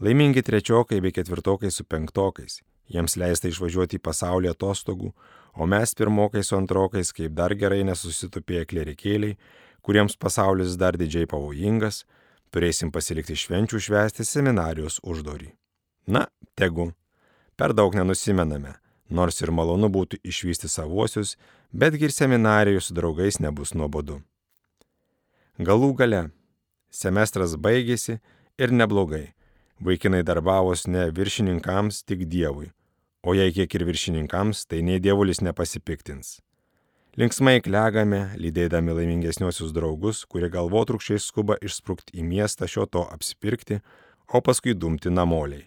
Laimingi 0.00 0.42
trečiokai 0.46 1.00
bei 1.02 1.14
ketvirtokai 1.14 1.70
su 1.74 1.84
penktokais, 1.84 2.60
jiems 2.90 3.16
leista 3.20 3.48
išvažiuoti 3.50 3.98
į 3.98 4.04
pasaulį 4.04 4.50
atostogų, 4.52 5.12
o 5.54 5.66
mes 5.66 5.94
pirmokai 5.94 6.42
su 6.46 6.56
antrokais, 6.58 7.12
kaip 7.14 7.34
dar 7.38 7.54
gerai 7.54 7.82
nesusitupėję 7.86 8.66
klerikėliai, 8.70 9.38
kuriems 9.82 10.18
pasaulis 10.20 10.76
dar 10.80 10.98
didžiai 11.00 11.28
pavojingas, 11.30 12.04
turėsim 12.50 12.90
pasilikti 12.94 13.38
švenčių 13.38 13.80
švęsti 13.86 14.26
seminarijos 14.26 15.00
uždorį. 15.06 15.52
Na, 16.10 16.26
tegu. 16.58 16.90
Per 17.56 17.74
daug 17.76 17.94
nenusimename, 17.94 18.74
nors 19.12 19.42
ir 19.42 19.52
malonu 19.52 19.90
būtų 19.92 20.20
išvysti 20.24 20.68
savuosius, 20.68 21.36
betgi 21.72 22.08
ir 22.08 22.14
seminarijų 22.14 22.80
su 22.82 22.96
draugais 22.96 23.38
nebus 23.40 23.74
nuobodu. 23.76 24.20
Galų 25.60 25.92
gale, 25.98 26.22
semestras 26.90 27.54
baigėsi 27.56 28.18
ir 28.58 28.72
neblogai. 28.72 29.34
Vaikinai 29.80 30.22
darbavos 30.24 30.86
ne 30.88 31.06
viršininkams, 31.16 32.02
tik 32.04 32.26
Dievui, 32.28 32.70
o 33.22 33.34
jei 33.36 33.52
kiek 33.52 33.74
ir 33.74 33.84
viršininkams, 33.88 34.64
tai 34.68 34.80
nei 34.86 35.00
dievulis 35.02 35.42
nepasipiktins. 35.44 36.38
Linksmai 37.18 37.58
klegame, 37.58 38.20
lydėdami 38.38 38.94
laimingesniosius 38.94 39.72
draugus, 39.74 40.22
kurie 40.30 40.48
galvotrukščiai 40.52 41.18
skuba 41.20 41.56
išsprūkti 41.58 42.14
į 42.20 42.26
miestą 42.26 42.68
šio 42.70 42.86
to 42.86 43.02
apsipirkti, 43.10 43.80
o 44.30 44.40
paskui 44.40 44.76
dumti 44.78 45.10
namoliai. 45.10 45.66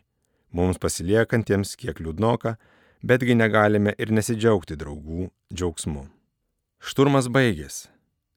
Mums 0.55 0.79
pasiliekantiems 0.79 1.75
kiek 1.75 1.99
liūdnoka, 1.99 2.55
betgi 3.03 3.35
negalime 3.35 3.91
ir 3.99 4.13
nesidžiaugti 4.15 4.77
draugų 4.79 5.27
džiaugsmu. 5.51 6.05
Šturmas 6.79 7.27
baigės. 7.27 7.87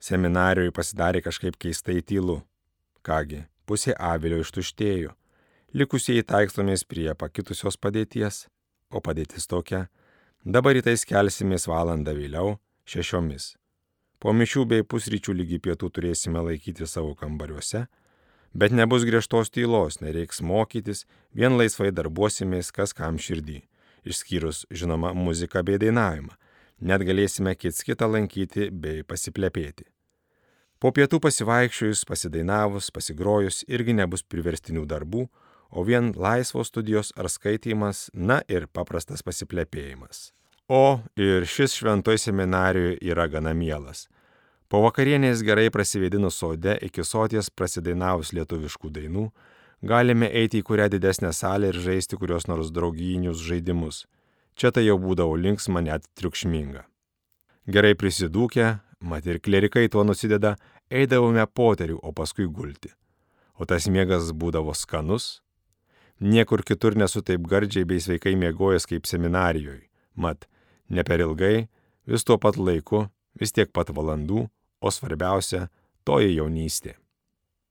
Seminarijoje 0.02 0.74
pasidarė 0.74 1.22
kažkaip 1.22 1.56
keistai 1.62 2.00
tylu. 2.02 2.40
Kągi, 3.06 3.44
pusė 3.66 3.94
avilio 3.94 4.42
ištuštėjo. 4.42 5.14
Likusieji 5.76 6.26
taikstomės 6.26 6.84
prie 6.88 7.12
pakitusios 7.14 7.78
padėties 7.78 8.46
o 8.90 9.02
padėtis 9.02 9.48
tokia. 9.50 9.86
Dabar 10.44 10.76
rytais 10.78 11.04
kelsimės 11.08 11.66
valandą 11.66 12.14
vėliau, 12.16 12.56
šešiomis. 12.86 13.54
Po 14.22 14.32
mišių 14.32 14.64
bei 14.70 14.84
pusryčių 14.86 15.34
lygi 15.36 15.58
pietų 15.60 15.90
turėsime 15.92 16.40
laikyti 16.40 16.86
savo 16.88 17.14
kambariuose, 17.18 17.86
bet 18.54 18.72
nebus 18.72 19.04
griežtos 19.04 19.50
tylos, 19.52 20.00
nereiks 20.00 20.40
mokytis, 20.40 21.04
vien 21.34 21.58
laisvai 21.58 21.90
darbuosimės 21.92 22.72
kas 22.72 22.94
kam 22.96 23.18
širdį. 23.18 23.62
išskyrus, 24.06 24.66
žinoma, 24.70 25.10
muziką 25.14 25.64
bei 25.66 25.80
dainavimą. 25.82 26.36
Net 26.80 27.02
galėsime 27.02 27.56
kits 27.56 27.82
kitą 27.82 28.06
lankyti 28.06 28.68
bei 28.70 29.02
pasiplepėti. 29.02 29.86
Po 30.78 30.92
pietų 30.92 31.18
pasivaikščiojus, 31.24 32.04
pasidainavus, 32.04 32.90
pasigrojus 32.92 33.64
irgi 33.66 33.96
nebus 33.96 34.22
priverstinių 34.22 34.84
darbų, 34.86 35.24
o 35.70 35.84
vien 35.84 36.12
laisvos 36.16 36.68
studijos 36.68 37.12
ar 37.16 37.30
skaitimas, 37.30 38.10
na 38.14 38.40
ir 38.48 38.66
paprastas 38.66 39.22
pasiplepėjimas. 39.22 40.32
O 40.68 41.00
ir 41.16 41.46
šis 41.46 41.76
šventoj 41.78 42.18
seminarijoje 42.18 42.98
yra 43.06 43.28
gana 43.30 43.54
mielas. 43.54 44.08
Po 44.66 44.80
vakarienės 44.82 45.44
gerai 45.46 45.68
prasivėdinus 45.70 46.40
sode 46.42 46.74
iki 46.82 47.04
soties 47.06 47.52
prasidainavus 47.54 48.32
lietuviškų 48.34 48.90
dainų, 48.96 49.28
galime 49.86 50.26
eiti 50.26 50.58
į 50.58 50.66
kurią 50.66 50.88
didesnę 50.90 51.30
salę 51.30 51.70
ir 51.70 51.78
žaisti 51.78 52.18
kurios 52.18 52.48
nors 52.50 52.72
draugijinius 52.74 53.44
žaidimus. 53.46 54.06
Čia 54.58 54.72
tai 54.74 54.86
jau 54.88 54.98
būdavo 54.98 55.36
linksma 55.38 55.84
net 55.86 56.08
triukšminga. 56.18 56.82
Gerai 57.70 57.94
prisidūkę, 57.94 58.78
mat 59.06 59.26
ir 59.26 59.38
klerikai 59.38 59.86
tuo 59.92 60.02
nusideda, 60.02 60.56
eidavome 60.90 61.46
poterių, 61.46 62.00
o 62.02 62.10
paskui 62.10 62.46
gulti. 62.50 62.90
O 63.54 63.66
tas 63.70 63.86
miegas 63.86 64.32
būdavo 64.34 64.74
skanus. 64.74 65.42
Niekur 66.20 66.62
kitur 66.64 66.96
nesu 66.96 67.20
taip 67.22 67.44
gardžiai 67.44 67.84
bei 67.84 68.00
sveikai 68.00 68.36
miegojęs 68.40 68.88
kaip 68.88 69.06
seminarijoje. 69.06 69.84
Mat, 70.16 70.46
ne 70.88 71.02
per 71.04 71.20
ilgai, 71.20 71.68
vis 72.08 72.24
tuo 72.24 72.38
pat 72.40 72.56
laiku, 72.56 73.10
vis 73.36 73.52
tiek 73.52 73.68
pat 73.72 73.92
valandų, 73.92 74.48
o 74.80 74.88
svarbiausia- 74.90 75.68
toji 76.06 76.36
jaunystė. 76.38 76.94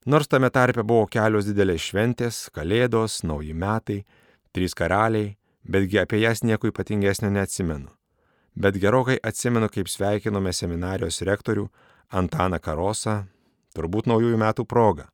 Nors 0.06 0.28
tame 0.28 0.50
tarpe 0.50 0.84
buvo 0.84 1.08
kelios 1.08 1.46
didelės 1.46 1.82
šventės- 1.90 2.50
Kalėdos, 2.56 3.24
Nauji 3.24 3.54
metai, 3.54 4.06
Trys 4.54 4.74
karaliai, 4.74 5.36
betgi 5.68 6.00
apie 6.00 6.22
jas 6.22 6.42
nieko 6.42 6.70
ypatingesnio 6.70 7.32
neatsimenu. 7.32 7.90
Bet 8.56 8.76
gerokai 8.76 9.18
atsimenu, 9.20 9.68
kaip 9.68 9.88
sveikinome 9.88 10.54
seminarijos 10.54 11.22
rektorių 11.22 11.70
Antaną 12.14 12.60
Karosą, 12.60 13.28
turbūt 13.76 14.06
naujųjų 14.06 14.38
metų 14.38 14.66
proga. 14.68 15.10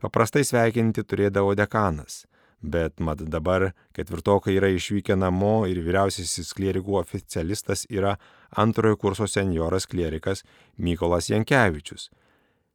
Paprastai 0.00 0.40
sveikinti 0.40 1.02
turėdavo 1.02 1.54
dekanas, 1.54 2.24
bet 2.62 3.00
mat 3.00 3.22
dabar 3.26 3.72
ketvirtokai 3.92 4.56
yra 4.56 4.70
išvykę 4.72 5.16
namo 5.18 5.66
ir 5.66 5.82
vyriausiasis 5.82 6.54
klierikų 6.56 6.96
oficialistas 7.00 7.84
yra 7.90 8.16
antrojo 8.56 8.96
kurso 8.96 9.26
senjoras 9.26 9.86
klierikas 9.86 10.44
Mykolas 10.78 11.30
Jankievičius, 11.30 12.10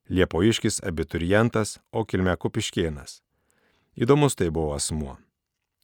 Liepoiškis 0.09 0.79
abiturientas, 0.87 1.79
o 1.91 2.05
kilme 2.07 2.35
Kupiškienas. 2.39 3.21
Įdomus 3.99 4.37
tai 4.39 4.47
buvo 4.55 4.71
asmuo. 4.75 5.17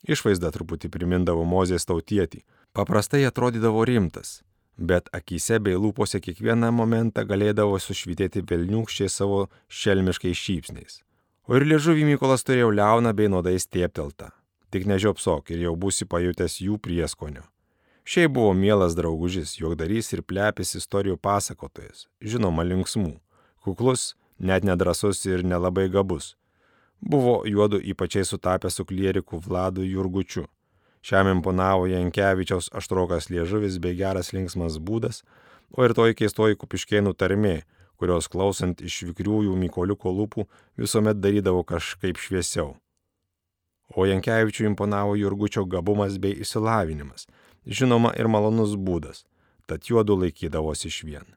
Išvaizda 0.07 0.51
truputį 0.55 0.87
primindavo 0.91 1.43
Mozės 1.43 1.87
tautietį, 1.87 2.43
paprastai 2.71 3.25
atrodydavo 3.27 3.83
rimtas, 3.87 4.41
bet 4.77 5.09
akise 5.11 5.59
bei 5.59 5.75
lūpose 5.75 6.19
kiekvieną 6.23 6.71
momentą 6.71 7.25
galėdavo 7.27 7.79
sušvitėti 7.79 8.43
velniukščiai 8.47 9.11
savo 9.11 9.47
šelmiškais 9.67 10.39
šypsniais. 10.39 11.01
O 11.43 11.57
ir 11.59 11.65
liežuvį 11.67 12.05
Mykolas 12.07 12.45
turėjo 12.47 12.69
liauną 12.71 13.11
bei 13.11 13.27
nuodai 13.27 13.57
stiepteltą. 13.59 14.29
Tik 14.71 14.85
nežiopsok 14.87 15.51
ir 15.51 15.65
jau 15.65 15.73
būsi 15.75 16.07
pajutęs 16.07 16.61
jų 16.63 16.77
prieskonio. 16.79 17.43
Šiaip 18.07 18.31
buvo 18.35 18.53
mielas 18.55 18.95
draugužis, 18.95 19.57
juokdarys 19.59 20.13
ir 20.15 20.23
plepis 20.23 20.71
istorijų 20.79 21.17
pasakotojas, 21.19 22.07
žinoma 22.23 22.63
linksmų, 22.67 23.17
kuklus, 23.63 24.13
net 24.39 24.63
nedrasus 24.63 25.25
ir 25.27 25.43
nelabai 25.43 25.89
gabus. 25.91 26.33
Buvo 27.03 27.41
juodu 27.43 27.81
ypačiai 27.91 28.23
sutapę 28.23 28.71
su 28.71 28.87
klieriku 28.87 29.39
Vladu 29.43 29.83
Jurgučiu. 29.83 30.47
Šiam 31.03 31.27
imponavo 31.27 31.89
Jankievičiaus 31.91 32.71
aštrokas 32.71 33.27
liežuvis 33.27 33.81
bei 33.83 33.99
geras 33.99 34.31
linksmas 34.31 34.79
būdas, 34.79 35.25
o 35.75 35.83
ir 35.83 35.91
toji 35.91 36.15
keistoji 36.23 36.55
kupiškėnų 36.59 37.11
tarmė, 37.19 37.57
kurios 38.03 38.27
klausant 38.27 38.81
iš 38.83 39.05
vikriųjų 39.07 39.53
Mykoliuko 39.55 40.11
lūpų 40.11 40.43
visuomet 40.81 41.21
darydavo 41.23 41.61
kažkaip 41.63 42.19
šviesiau. 42.19 42.73
O 43.95 44.07
Jankievičių 44.09 44.65
imponavo 44.67 45.15
Jurgučio 45.15 45.63
gabumas 45.69 46.17
bei 46.19 46.35
išsilavinimas, 46.43 47.29
žinoma 47.63 48.11
ir 48.19 48.27
malonus 48.27 48.75
būdas, 48.75 49.23
tad 49.69 49.87
juodu 49.87 50.17
laikydavosi 50.19 50.89
iš 50.91 50.99
vien. 51.07 51.31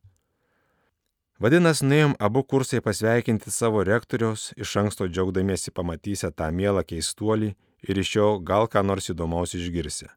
Vadinasi, 1.39 1.85
nuėjom 1.85 2.17
abu 2.19 2.43
kursai 2.43 2.81
pasveikinti 2.83 3.53
savo 3.53 3.85
rektoriaus, 3.85 4.51
iš 4.57 4.77
anksto 4.81 5.07
džiaugdamiesi 5.07 5.71
pamatysę 5.71 6.33
tą 6.33 6.49
mielą 6.51 6.83
keistuolį 6.83 7.53
ir 7.87 8.01
iš 8.03 8.15
jo 8.17 8.29
gal 8.41 8.67
ką 8.73 8.83
nors 8.83 9.13
įdomaus 9.13 9.55
išgirsi. 9.55 10.09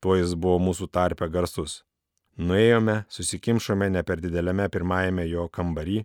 Tuo 0.00 0.16
jis 0.16 0.34
buvo 0.34 0.58
mūsų 0.64 0.88
tarpe 0.90 1.28
garsus. 1.28 1.82
Nuėjome, 2.34 3.04
susikimšome 3.08 3.86
ne 3.94 4.02
per 4.02 4.18
dideliame 4.18 4.66
pirmajame 4.72 5.28
jo 5.30 5.46
kambarį 5.54 6.00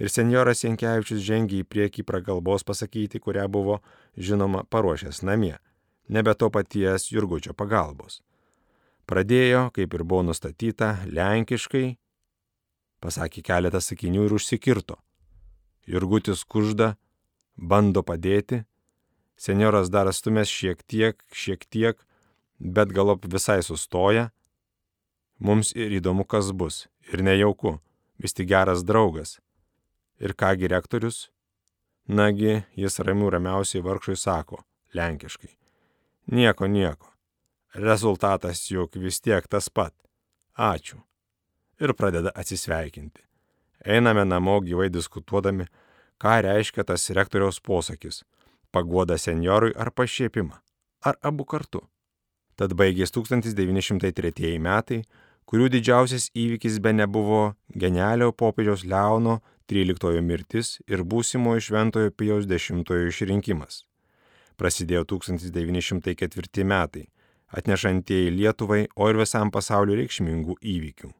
ir 0.00 0.08
senjoras 0.08 0.62
Jankievičius 0.64 1.20
žengė 1.20 1.58
į 1.60 1.66
priekį 1.68 2.04
pragalbos 2.08 2.64
pasakyti, 2.64 3.20
kurią 3.20 3.44
buvo, 3.52 3.82
žinoma, 4.16 4.62
paruošęs 4.64 5.20
namie, 5.28 5.58
nebe 6.08 6.32
to 6.34 6.48
paties 6.50 7.10
Jurgučio 7.12 7.52
pagalbos. 7.52 8.22
Pradėjo, 9.08 9.68
kaip 9.76 9.92
ir 9.92 10.04
buvo 10.04 10.22
nustatyta, 10.30 11.02
lenkiškai, 11.04 11.98
pasakė 13.04 13.44
keletą 13.44 13.82
sakinių 13.84 14.24
ir 14.24 14.36
užsikirto. 14.38 14.96
Jurgutis 15.88 16.46
kužda, 16.48 16.94
bando 17.56 18.00
padėti, 18.04 18.62
senjoras 19.36 19.92
dar 19.92 20.08
stumės 20.16 20.48
šiek 20.48 20.80
tiek, 20.88 21.20
šiek 21.32 21.68
tiek, 21.68 22.00
bet 22.58 22.92
galop 22.92 23.28
visai 23.28 23.60
sustoja 23.62 24.30
Mums 25.38 25.70
ir 25.76 25.92
įdomu, 26.00 26.24
kas 26.26 26.50
bus, 26.50 26.88
ir 27.12 27.22
nejauku, 27.22 27.78
vis 28.18 28.34
tik 28.34 28.48
geras 28.50 28.82
draugas. 28.82 29.38
Ir 30.18 30.34
kągi 30.34 30.70
rektorius? 30.70 31.28
Nagi, 32.08 32.64
jis 32.74 32.98
ramių 33.04 33.30
ramiausiai 33.36 33.84
vargšui 33.84 34.16
sako, 34.18 34.64
lenkiškai. 34.98 35.52
Nieko, 36.34 36.66
nieko. 36.66 37.12
Rezultatas 37.74 38.64
juk 38.70 38.96
vis 38.96 39.20
tiek 39.20 39.46
tas 39.46 39.68
pat. 39.68 39.94
Ačiū. 40.58 40.98
Ir 41.78 41.94
pradeda 41.94 42.32
atsisveikinti. 42.34 43.22
Einame 43.86 44.24
namo 44.24 44.58
gyvai 44.60 44.88
diskutuodami, 44.90 45.68
ką 46.18 46.40
reiškia 46.48 46.82
tas 46.84 47.10
rektoriaus 47.14 47.60
posakis- 47.60 48.24
paguoda 48.72 49.14
senjorui 49.14 49.76
ar 49.76 49.90
pašiepimą, 49.90 50.58
ar 51.04 51.14
abu 51.22 51.44
kartu. 51.44 51.86
Tad 52.56 52.74
baigės 52.74 53.12
1903 53.12 54.58
metai, 54.58 55.04
kurių 55.48 55.70
didžiausias 55.72 56.28
įvykis 56.36 56.76
be 56.84 56.92
nebuvo 56.92 57.42
genialio 57.72 58.32
popiežiaus 58.36 58.84
Leono 58.84 59.38
XIII 59.68 60.20
mirtis 60.24 60.74
ir 60.88 61.04
būsimojo 61.04 61.62
šventojo 61.64 62.12
Pijaus 62.12 62.44
X 62.44 62.72
išrinkimas. 63.08 63.84
Prasidėjo 64.60 65.04
1904 65.08 66.64
metai, 66.64 67.06
atnešantieji 67.48 68.34
Lietuvai, 68.34 68.88
o 68.96 69.08
ir 69.08 69.16
visam 69.16 69.52
pasauliu 69.54 69.96
reikšmingų 69.96 70.58
įvykių. 70.60 71.12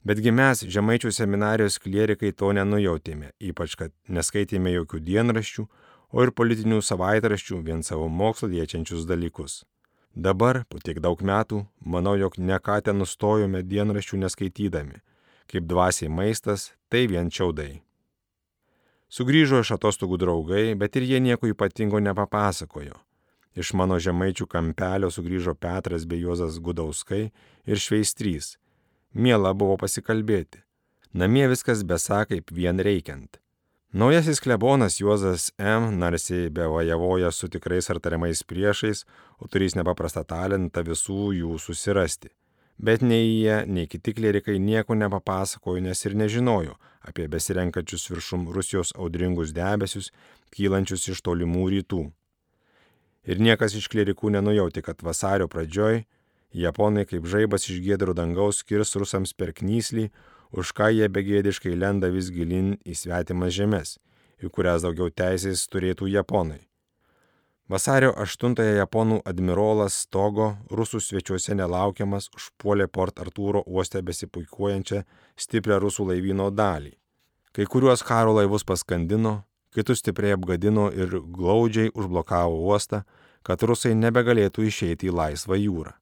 Betgi 0.00 0.32
mes, 0.32 0.62
žemaičių 0.64 1.10
seminarijos 1.12 1.76
klierikai, 1.84 2.32
to 2.32 2.52
nenujautėme, 2.56 3.34
ypač 3.44 3.74
kad 3.76 3.92
neskaitėme 4.08 4.72
jokių 4.72 5.02
dienraščių, 5.04 5.66
o 6.16 6.24
ir 6.24 6.32
politinių 6.32 6.80
savaitraščių 6.80 7.60
vien 7.66 7.84
savo 7.84 8.08
mokslo 8.08 8.48
liečiančius 8.48 9.04
dalykus. 9.04 9.66
Dabar, 10.14 10.64
po 10.68 10.80
tiek 10.82 10.98
daug 10.98 11.20
metų, 11.22 11.64
manau, 11.86 12.16
jog 12.18 12.34
ne 12.38 12.58
ką 12.58 12.80
ten 12.82 12.98
nustojome 12.98 13.62
dienraščių 13.62 14.24
neskaitydami. 14.24 14.98
Kaip 15.50 15.68
dvasiai 15.70 16.10
maistas, 16.10 16.72
tai 16.90 17.06
vien 17.06 17.30
čiaudai. 17.30 17.82
Sugryžo 19.10 19.62
iš 19.62 19.72
atostogų 19.74 20.18
draugai, 20.22 20.74
bet 20.78 20.96
ir 20.98 21.06
jie 21.06 21.20
nieko 21.22 21.50
ypatingo 21.50 21.98
nepapasakojo. 22.02 22.98
Iš 23.58 23.72
mano 23.74 23.98
žemaičių 23.98 24.46
kampelio 24.46 25.10
sugryžo 25.10 25.56
Petras 25.58 26.06
bei 26.06 26.22
Juozas 26.22 26.58
Gudauskai 26.62 27.30
ir 27.66 27.82
Šveistrys. 27.82 28.56
Miela 29.14 29.50
buvo 29.54 29.74
pasikalbėti. 29.78 30.62
Namie 31.12 31.48
viskas 31.50 31.82
besa 31.82 32.22
kaip 32.30 32.52
vien 32.54 32.78
reikiant. 32.78 33.40
Naujasis 33.92 34.40
klebonas 34.40 35.00
Juozas 35.00 35.52
M. 35.58 35.98
narsiai 35.98 36.50
bevajavoja 36.50 37.30
su 37.30 37.48
tikrais 37.48 37.90
ar 37.90 37.98
tariamais 37.98 38.44
priešais, 38.46 39.02
o 39.42 39.48
turės 39.50 39.74
nepaprastą 39.74 40.22
talentą 40.22 40.84
visų 40.86 41.32
jų 41.34 41.56
susirasti. 41.58 42.30
Bet 42.78 43.02
nei 43.02 43.26
jie, 43.26 43.56
nei 43.66 43.88
kiti 43.90 44.14
klerikai 44.14 44.60
nieko 44.62 44.94
nepapasakojo, 44.94 45.82
nes 45.82 46.04
ir 46.06 46.14
nežinojo 46.14 46.78
apie 47.02 47.26
besirenkačius 47.26 48.06
viršum 48.12 48.46
Rusijos 48.54 48.94
audringus 48.94 49.50
debesius, 49.50 50.12
kylančius 50.54 51.10
iš 51.10 51.24
tolimų 51.26 51.66
rytų. 51.74 52.04
Ir 53.26 53.42
niekas 53.42 53.74
iš 53.74 53.90
klerikų 53.90 54.30
nenujauti, 54.38 54.86
kad 54.86 55.02
vasario 55.02 55.50
pradžioj 55.50 56.04
Japonai 56.50 57.04
kaip 57.06 57.26
žaibas 57.30 57.68
iš 57.70 57.78
gėdro 57.84 58.10
dangaus 58.14 58.64
skirs 58.64 58.96
rusams 58.98 59.30
per 59.34 59.52
knyslį, 59.54 60.08
už 60.52 60.72
ką 60.76 60.90
jie 60.94 61.08
begėdiškai 61.08 61.76
lenda 61.76 62.10
vis 62.10 62.30
gilin 62.34 62.74
į 62.84 62.96
svetimas 62.98 63.54
žemės, 63.54 63.98
į 64.42 64.50
kurias 64.50 64.82
daugiau 64.86 65.10
teisės 65.10 65.66
turėtų 65.70 66.10
japonai. 66.10 66.60
Vasario 67.70 68.10
8-ąją 68.18 68.80
japonų 68.80 69.20
admirolas 69.30 70.00
Togo 70.10 70.56
rusų 70.74 70.98
svečiuose 71.06 71.54
nelaukiamas 71.54 72.26
užpuolė 72.34 72.88
Port 72.90 73.20
Artūro 73.22 73.62
uoste 73.62 74.02
besipuikuojančią 74.02 75.04
stiprią 75.38 75.78
rusų 75.78 76.08
laivyno 76.08 76.48
dalį. 76.50 76.96
Kai 77.54 77.68
kuriuos 77.70 78.02
karo 78.02 78.34
laivus 78.34 78.66
paskandino, 78.66 79.44
kitus 79.70 80.02
stipriai 80.02 80.34
apgadino 80.34 80.88
ir 80.90 81.14
glaudžiai 81.22 81.92
užblokavo 81.94 82.58
uostą, 82.66 83.04
kad 83.46 83.62
rusai 83.62 83.94
nebegalėtų 83.94 84.66
išeiti 84.66 85.06
į 85.06 85.14
laisvą 85.14 85.60
jūrą. 85.62 85.94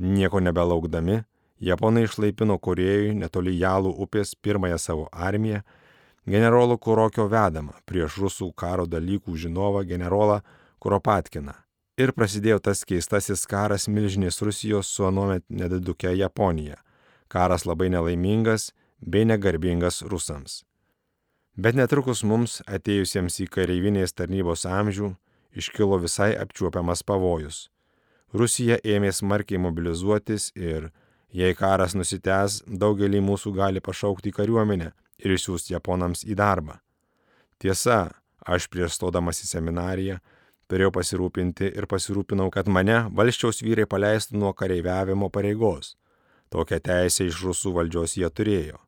Nieko 0.00 0.40
nebelaukdami, 0.40 1.26
japonai 1.60 2.06
išlaipino 2.06 2.58
Korėjui 2.58 3.14
netoli 3.16 3.56
Jalų 3.58 3.94
upės 4.04 4.34
pirmąją 4.34 4.78
savo 4.78 5.08
armiją, 5.12 5.62
generolo 6.26 6.78
Kurokio 6.78 7.28
vedamą 7.32 7.76
prieš 7.86 8.18
rusų 8.22 8.50
karo 8.52 8.86
dalykų 8.86 9.36
žinovą 9.36 9.84
generolą 9.88 10.40
Kuropatkiną. 10.78 11.54
Ir 11.96 12.12
prasidėjo 12.12 12.58
tas 12.60 12.84
keistasis 12.84 13.46
karas 13.48 13.86
milžinės 13.88 14.42
Rusijos 14.44 14.88
su 14.92 15.06
anuomet 15.08 15.46
nediduke 15.48 16.12
Japonija. 16.12 16.76
Karas 17.28 17.64
labai 17.64 17.88
nelaimingas 17.88 18.72
bei 19.00 19.24
negarbingas 19.24 20.02
rusams. 20.02 20.64
Bet 21.56 21.72
netrukus 21.72 22.20
mums, 22.20 22.60
atėjusiems 22.68 23.40
į 23.40 23.46
kareivinės 23.48 24.12
tarnybos 24.12 24.66
amžių, 24.68 25.14
iškilo 25.56 25.96
visai 26.02 26.34
apčiuopiamas 26.36 27.00
pavojus. 27.00 27.70
Rusija 28.36 28.76
ėmė 28.84 29.14
smarkiai 29.16 29.62
mobilizuotis 29.64 30.50
ir, 30.52 30.90
jei 31.32 31.54
karas 31.54 31.96
nusitęs, 31.98 32.62
daugelį 32.66 33.20
mūsų 33.24 33.52
gali 33.56 33.80
pašaukti 33.80 34.32
į 34.32 34.36
kariuomenę 34.38 34.92
ir 35.18 35.36
išsiųsti 35.36 35.74
japonams 35.74 36.24
į 36.24 36.36
darbą. 36.38 36.78
Tiesa, 37.58 38.10
aš 38.44 38.68
prieš 38.70 38.98
stodamas 38.98 39.42
į 39.42 39.50
seminariją 39.50 40.18
turėjau 40.70 40.92
pasirūpinti 40.94 41.70
ir 41.78 41.86
pasirūpinau, 41.90 42.50
kad 42.50 42.68
mane 42.68 43.06
valščiaus 43.14 43.62
vyrai 43.62 43.86
paleistų 43.90 44.38
nuo 44.40 44.52
kareiviavimo 44.56 45.30
pareigos. 45.30 45.94
Tokią 46.50 46.80
teisę 46.82 47.26
iš 47.26 47.42
rusų 47.46 47.72
valdžios 47.76 48.16
jie 48.18 48.28
turėjo. 48.30 48.78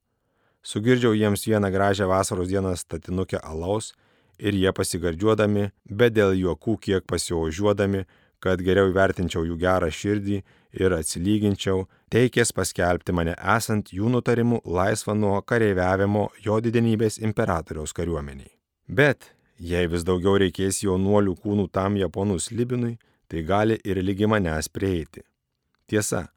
Sugirdžiau 0.63 1.15
jiems 1.17 1.47
vieną 1.47 1.71
gražią 1.75 2.09
vasaros 2.11 2.51
dieną 2.51 2.75
statinukę 2.77 3.39
alaus 3.39 3.95
ir 4.39 4.55
jie 4.55 4.73
pasigardžiuodami, 4.75 5.71
bet 5.85 6.15
dėl 6.15 6.35
juokų 6.39 6.77
kiek 6.83 7.07
pasiožiuodami, 7.07 8.05
kad 8.41 8.63
geriau 8.65 8.93
vertinčiau 8.95 9.47
jų 9.47 9.57
gerą 9.61 9.89
širdį 9.93 10.43
ir 10.79 10.95
atsilyginčiau, 10.99 11.87
teikės 12.13 12.53
paskelbti 12.55 13.15
mane 13.17 13.35
esant 13.57 13.93
jų 13.95 14.13
nutarimu 14.15 14.61
laisvą 14.65 15.17
nuo 15.17 15.41
kareiviavimo 15.43 16.29
jo 16.45 16.61
didenybės 16.65 17.19
imperatoriaus 17.25 17.97
kariuomeniai. 17.97 18.55
Bet 18.89 19.33
Jei 19.59 19.89
vis 19.91 20.05
daugiau 20.07 20.37
reikės 20.39 20.85
jaunuolių 20.85 21.35
kūnų 21.43 21.67
tam 21.75 21.97
japonų 21.99 22.39
slibinui, 22.39 22.95
tai 23.27 23.43
gali 23.43 23.75
ir 23.83 23.99
lygi 23.99 24.29
manęs 24.31 24.71
prieiti. 24.71 25.25
Tiesa, 25.91 26.29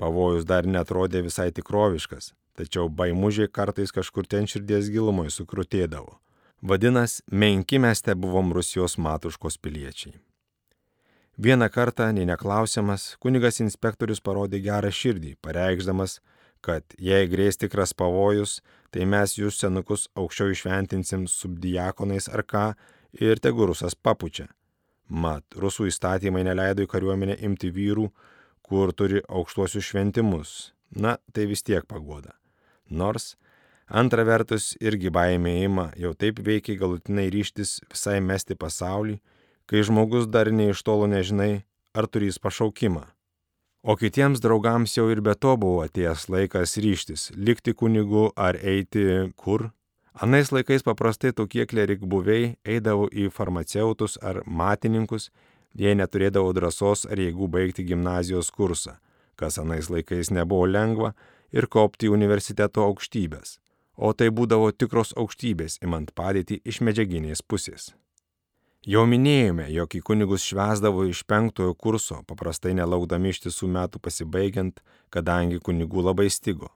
pavojus 0.00 0.48
dar 0.48 0.64
netrodė 0.64 1.20
visai 1.28 1.50
tikroviškas, 1.52 2.32
tačiau 2.56 2.88
baimužiai 2.88 3.52
kartais 3.52 3.92
kažkur 3.92 4.24
ten 4.24 4.48
širdies 4.48 4.88
gilumoje 4.88 5.36
sukrutėdavo. 5.36 6.16
Vadinas, 6.64 7.20
menki 7.28 7.76
mes 7.78 8.00
te 8.00 8.16
buvom 8.16 8.54
Rusijos 8.56 8.96
matuškos 8.96 9.60
piliečiai. 9.60 10.16
Vieną 11.38 11.68
kartą, 11.68 12.12
nei 12.12 12.26
neklausiamas, 12.30 13.16
kunigas 13.18 13.58
inspektorius 13.58 14.20
parodė 14.22 14.60
gerą 14.62 14.90
širdį, 14.94 15.32
pareikšdamas, 15.42 16.20
kad 16.62 16.94
jei 16.94 17.26
grės 17.26 17.58
tikras 17.58 17.90
pavojus, 17.90 18.60
tai 18.94 19.02
mes 19.02 19.34
jūs 19.34 19.58
senukus 19.58 20.06
aukščiau 20.14 20.54
išventinsim 20.54 21.26
subdiakonais 21.26 22.30
ar 22.30 22.44
ką 22.46 22.68
ir 23.18 23.42
tegu 23.42 23.66
rusas 23.66 23.98
papučia. 23.98 24.46
Mat, 25.10 25.42
rusų 25.58 25.90
įstatymai 25.90 26.44
neleido 26.46 26.86
į 26.86 26.92
kariuomenę 26.94 27.40
imti 27.42 27.72
vyrų, 27.74 28.06
kur 28.62 28.94
turi 28.94 29.20
aukštuosius 29.26 29.90
šventimus. 29.90 30.54
Na, 30.94 31.18
tai 31.34 31.48
vis 31.50 31.66
tiek 31.66 31.82
pagoda. 31.90 32.38
Nors, 32.86 33.34
antra 33.90 34.22
vertus, 34.22 34.76
irgi 34.78 35.10
baimė 35.10 35.58
ima 35.66 35.90
jau 35.98 36.14
taip 36.14 36.38
veikiai 36.38 36.78
galutinai 36.78 37.26
ryštis 37.34 37.80
visai 37.90 38.20
mesti 38.22 38.54
pasaulį, 38.54 39.18
kai 39.66 39.82
žmogus 39.82 40.26
dar 40.28 40.52
ne 40.52 40.70
iš 40.72 40.82
tolo 40.82 41.06
nežinai, 41.10 41.64
ar 41.94 42.08
turės 42.10 42.40
pašaukimą. 42.42 43.04
O 43.84 43.96
kitiems 44.00 44.40
draugams 44.40 44.96
jau 44.96 45.10
ir 45.12 45.20
be 45.20 45.34
to 45.36 45.56
buvo 45.60 45.82
atėjęs 45.84 46.28
laikas 46.32 46.78
ryštis- 46.80 47.30
likti 47.46 47.74
kunigu 47.74 48.30
ar 48.36 48.56
eiti 48.56 49.32
kur. 49.36 49.72
Anais 50.14 50.48
laikais 50.50 50.82
paprastai 50.82 51.32
tokie 51.32 51.66
klerik 51.66 52.00
buviai 52.00 52.56
eidavo 52.64 53.08
į 53.10 53.30
farmaceutus 53.30 54.16
ar 54.22 54.42
matininkus, 54.46 55.30
jei 55.76 55.94
neturėdavo 55.94 56.54
drąsos 56.54 57.04
ar 57.10 57.18
jėgų 57.18 57.48
baigti 57.50 57.84
gimnazijos 57.84 58.50
kursą, 58.50 58.96
kas 59.36 59.58
anais 59.58 59.90
laikais 59.90 60.30
nebuvo 60.30 60.66
lengva, 60.66 61.14
ir 61.52 61.66
kopti 61.66 62.08
į 62.08 62.14
universiteto 62.14 62.80
aukštybės. 62.88 63.58
O 63.96 64.12
tai 64.12 64.30
būdavo 64.30 64.72
tikros 64.72 65.12
aukštybės, 65.12 65.78
imant 65.82 66.14
padėti 66.14 66.60
iš 66.64 66.80
medžiaginės 66.80 67.42
pusės. 67.42 67.92
Jau 68.84 69.06
minėjome, 69.08 69.64
jog 69.72 69.94
į 69.96 70.02
kunigus 70.04 70.42
švesdavo 70.44 71.06
iš 71.08 71.22
penktojo 71.24 71.72
kurso, 71.72 72.18
paprastai 72.28 72.74
nelaukdami 72.76 73.30
ištisų 73.32 73.70
metų 73.72 74.00
pasibaigiant, 74.04 74.82
kadangi 75.08 75.56
kunigų 75.56 76.04
labai 76.04 76.26
stigo. 76.28 76.68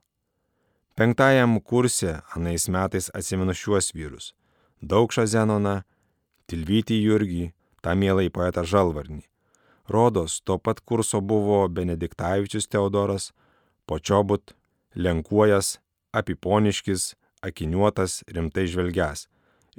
Penktajam 0.96 1.58
kurse 1.60 2.22
anais 2.32 2.64
metais 2.72 3.10
atsimenu 3.12 3.52
šiuos 3.52 3.92
vyrus- 3.92 4.32
Daugšą 4.92 5.26
Zenoną, 5.28 5.82
Tilvytį 6.48 6.96
Jurgį, 7.04 7.52
tą 7.84 7.92
mielai 7.92 8.30
poetą 8.32 8.64
Žalvarnį. 8.64 9.28
Rodos, 9.86 10.40
tuo 10.40 10.56
pat 10.56 10.80
kurso 10.80 11.20
buvo 11.20 11.68
Benediktavičius 11.68 12.68
Teodoras, 12.68 13.32
Počiobut, 13.86 14.54
Lenkuojas, 14.96 15.78
Apiponiškis, 16.12 17.16
Akiniuotas, 17.42 18.24
rimtai 18.32 18.64
žvelgęs 18.64 19.28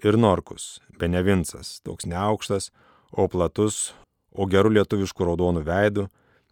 ir 0.04 0.18
Norkus, 0.18 0.80
Benevincas, 1.00 1.80
toks 1.84 2.06
neaukštas, 2.06 2.72
o 3.12 3.28
platus, 3.28 3.94
o 4.32 4.48
gerų 4.48 4.74
lietuviškų 4.78 5.30
raudonų 5.32 5.64
veidų, 5.68 6.08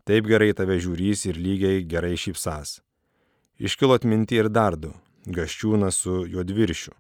taip 0.07 0.27
gerai 0.27 0.53
tave 0.57 0.79
žiūrys 0.81 1.27
ir 1.29 1.39
lygiai 1.39 1.83
gerai 1.88 2.15
šypsas. 2.17 2.81
Iškilo 3.57 3.97
atminti 3.97 4.38
ir 4.38 4.49
dar 4.49 4.77
du- 4.77 4.93
gaščiūnas 5.38 5.95
su 6.03 6.25
juodviršiu, 6.25 6.93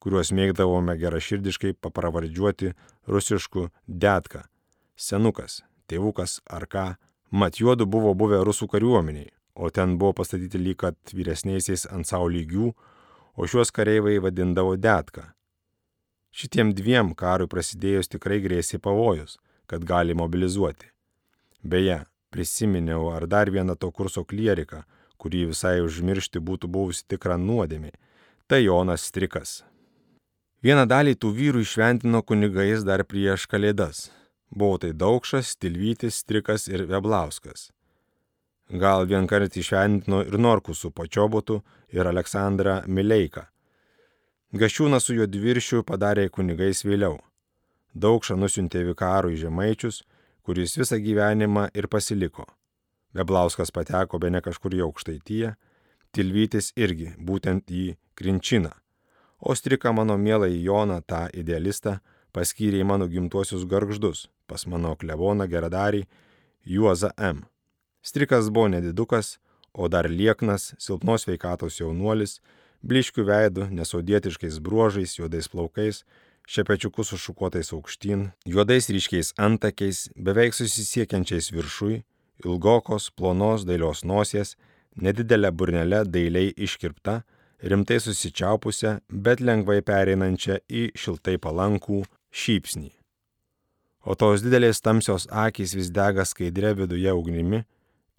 kuriuos 0.00 0.32
mėgdavome 0.32 0.96
geraširdiškai 0.98 1.74
papravardžiuoti 1.80 2.74
rusišku 3.06 3.70
detka, 3.86 4.48
senukas, 4.96 5.62
tėvukas 5.88 6.40
ar 6.46 6.66
ką, 6.66 6.96
mat 7.30 7.54
juodu 7.60 7.86
buvo 7.86 8.14
buvę 8.14 8.44
rusų 8.44 8.68
kariuomeniai, 8.68 9.30
o 9.54 9.70
ten 9.70 9.98
buvo 9.98 10.12
pastatyti 10.12 10.58
lyg 10.58 10.76
kad 10.76 10.96
vyresniaisiais 11.12 11.86
ant 11.86 12.06
savo 12.06 12.28
lygių, 12.28 12.74
o 13.36 13.46
šiuos 13.46 13.70
kareivai 13.70 14.18
vadindavo 14.18 14.76
detka 14.76 15.35
Šitiem 16.36 16.74
dviem 16.76 17.14
karui 17.16 17.48
prasidėjus 17.48 18.10
tikrai 18.12 18.42
grėsė 18.44 18.76
pavojus, 18.84 19.38
kad 19.72 19.86
gali 19.88 20.12
mobilizuoti. 20.12 20.90
Beje, 21.64 22.02
prisiminiau 22.28 23.06
ar 23.08 23.24
dar 23.24 23.48
vieną 23.54 23.76
to 23.80 23.88
kurso 23.88 24.24
klieriką, 24.32 24.82
kurį 25.16 25.46
visai 25.54 25.78
užmiršti 25.80 26.42
būtų 26.50 26.68
buvusi 26.74 27.06
tikra 27.08 27.38
nuodėmė. 27.40 27.94
Tai 28.52 28.60
Jonas 28.60 29.08
Strikas. 29.08 29.62
Vieną 30.60 30.84
dalį 30.92 31.16
tų 31.16 31.32
vyrų 31.40 31.64
išventino 31.64 32.20
kunigais 32.20 32.84
dar 32.84 33.06
prieš 33.08 33.48
kalėdas. 33.48 34.10
Buvo 34.52 34.76
tai 34.84 34.92
Daugšas, 34.92 35.56
Tilvytis, 35.56 36.20
Strikas 36.20 36.68
ir 36.68 36.84
Veblauskas. 36.84 37.70
Gal 38.68 39.08
vienkart 39.08 39.56
išventino 39.56 40.20
ir 40.28 40.36
Norkus 40.36 40.84
su 40.84 40.92
Počiobotu 40.92 41.62
ir 41.96 42.12
Aleksandrą 42.12 42.82
Mileiką 42.86 43.48
Gašiūnas 44.54 45.02
su 45.02 45.16
juo 45.16 45.26
dviršiu 45.26 45.82
padarė 45.82 46.28
kunigais 46.30 46.84
vėliau. 46.86 47.18
Daugšą 47.94 48.36
nusintė 48.38 48.84
vikarų 48.86 49.32
į 49.34 49.40
žemaičius, 49.46 50.04
kuris 50.46 50.76
visą 50.78 51.00
gyvenimą 51.02 51.70
ir 51.74 51.88
pasiliko. 51.90 52.46
Veblauskas 53.16 53.72
pateko 53.74 54.20
be 54.22 54.30
ne 54.30 54.42
kažkur 54.44 54.76
į 54.76 54.84
aukštaityje, 54.86 55.56
Tilvytis 56.14 56.70
irgi 56.80 57.10
būtent 57.18 57.68
į 57.68 57.96
Krinčiną. 58.16 58.70
O 59.40 59.52
strika 59.52 59.90
mano 59.92 60.14
mielą 60.16 60.46
į 60.48 60.62
Joną, 60.64 61.02
tą 61.04 61.26
idealistą, 61.36 61.98
paskyrė 62.32 62.80
į 62.80 62.86
mano 62.88 63.08
gimtuosius 63.10 63.66
garždus, 63.68 64.28
pas 64.46 64.64
mano 64.64 64.94
klevoną 64.96 65.44
geradarį 65.50 66.06
Juozą 66.64 67.10
M. 67.18 67.42
Strikas 68.00 68.48
buvo 68.48 68.70
nedidukas, 68.72 69.36
o 69.74 69.90
dar 69.92 70.08
lieknas, 70.08 70.72
silpnos 70.78 71.26
veikatos 71.28 71.80
jaunuolis, 71.82 72.38
bliškių 72.86 73.26
veidu, 73.26 73.66
nesaudietiškais 73.74 74.60
bruožais, 74.62 75.16
juodais 75.18 75.48
plaukais, 75.50 76.02
šepečiukus 76.46 77.10
sušukuotais 77.12 77.72
aukštyn, 77.74 78.30
juodais 78.46 78.88
ryškiais 78.92 79.32
antakiais, 79.42 80.06
beveik 80.16 80.54
susisiekiančiais 80.54 81.50
viršui, 81.54 82.02
ilgokos, 82.44 83.10
plonos 83.16 83.66
dailios 83.66 84.04
nosies, 84.06 84.54
nedidelė 84.96 85.50
burnelė 85.52 86.04
dailiai 86.06 86.52
iškirpta, 86.56 87.22
rimtai 87.62 87.98
susičiaupusią, 88.00 89.00
bet 89.10 89.40
lengvai 89.40 89.80
pereinančią 89.82 90.60
į 90.68 90.90
šiltai 90.94 91.38
palankų 91.42 92.04
šypsnį. 92.30 92.92
o 94.06 94.14
tos 94.14 94.42
didelės 94.44 94.78
tamsios 94.80 95.26
akys 95.44 95.74
vis 95.74 95.88
dega 95.90 96.22
skaidrė 96.24 96.76
viduje 96.78 97.12
ugnimi 97.12 97.64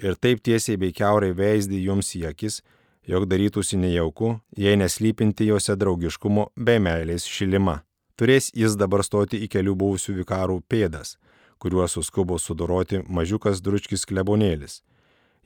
ir 0.03 0.17
taip 0.19 0.41
tiesiai 0.43 0.75
bei 0.82 0.91
keurai 0.91 1.32
veisdį 1.32 1.80
jums 1.86 2.10
į 2.19 2.25
akis, 2.32 2.60
jog 3.07 3.25
darytųsi 3.25 3.77
nejauku, 3.77 4.35
jei 4.57 4.77
neslypinti 4.77 5.47
juose 5.47 5.75
draugiškumo 5.79 6.49
bei 6.55 6.81
meilės 6.83 7.25
šilima. 7.25 7.81
Turės 8.17 8.49
jis 8.53 8.75
dabar 8.75 9.03
stoti 9.05 9.39
į 9.45 9.47
kelių 9.53 9.75
buvusių 9.77 10.17
vikarų 10.21 10.61
pėdas, 10.69 11.15
kuriuos 11.61 11.97
suskubo 11.97 12.37
sudoroti 12.41 13.03
mažiukas 13.07 13.61
dručkis 13.61 14.05
klebonėlis. 14.09 14.81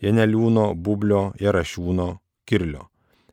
Janeliūno, 0.02 0.72
bublio, 0.76 1.32
jarašiūno, 1.40 2.08
kirlio. 2.50 2.88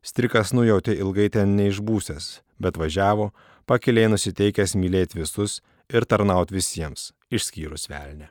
Strikas 0.04 0.52
nujautė 0.52 0.98
ilgai 0.98 1.28
ten 1.32 1.56
neišbūsęs, 1.58 2.30
bet 2.60 2.76
važiavo, 2.76 3.30
pakiliai 3.66 4.10
nusiteikęs 4.12 4.76
mylėti 4.76 5.22
visus 5.22 5.60
ir 5.88 6.04
tarnauti 6.04 6.58
visiems, 6.58 7.12
išskyrus 7.32 7.88
velnę. 7.88 8.28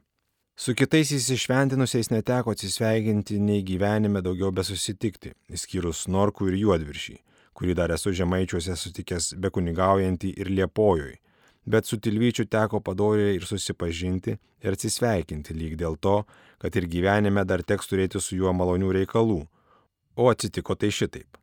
Su 0.58 0.74
kitais 0.74 1.12
įsišventinusiais 1.14 2.08
neteko 2.10 2.56
atsisveikinti 2.56 3.36
nei 3.38 3.62
gyvenime 3.62 4.24
daugiau 4.26 4.50
besusitikti, 4.50 5.36
išskyrus 5.54 6.08
Norkų 6.10 6.48
ir 6.50 6.56
Juodviršį, 6.64 7.14
kurį 7.54 7.76
dar 7.78 7.94
esu 7.94 8.10
žemaičiuose 8.18 8.74
sutikęs 8.74 9.36
bekunigaujantį 9.44 10.32
ir 10.42 10.50
Liepojoj, 10.58 11.12
bet 11.70 11.86
su 11.86 12.00
Tilvyčiu 12.02 12.48
teko 12.50 12.82
padoriai 12.82 13.36
ir 13.38 13.46
susipažinti 13.46 14.34
ir 14.34 14.80
atsisveikinti 14.80 15.54
lyg 15.54 15.78
dėl 15.78 16.00
to, 16.02 16.24
kad 16.58 16.82
ir 16.82 16.90
gyvenime 16.90 17.46
dar 17.46 17.62
teks 17.62 17.94
turėti 17.94 18.18
su 18.18 18.42
juo 18.42 18.50
malonių 18.50 18.96
reikalų. 18.98 19.44
O 20.18 20.32
atsitiko 20.34 20.74
tai 20.74 20.90
šitaip. 20.90 21.38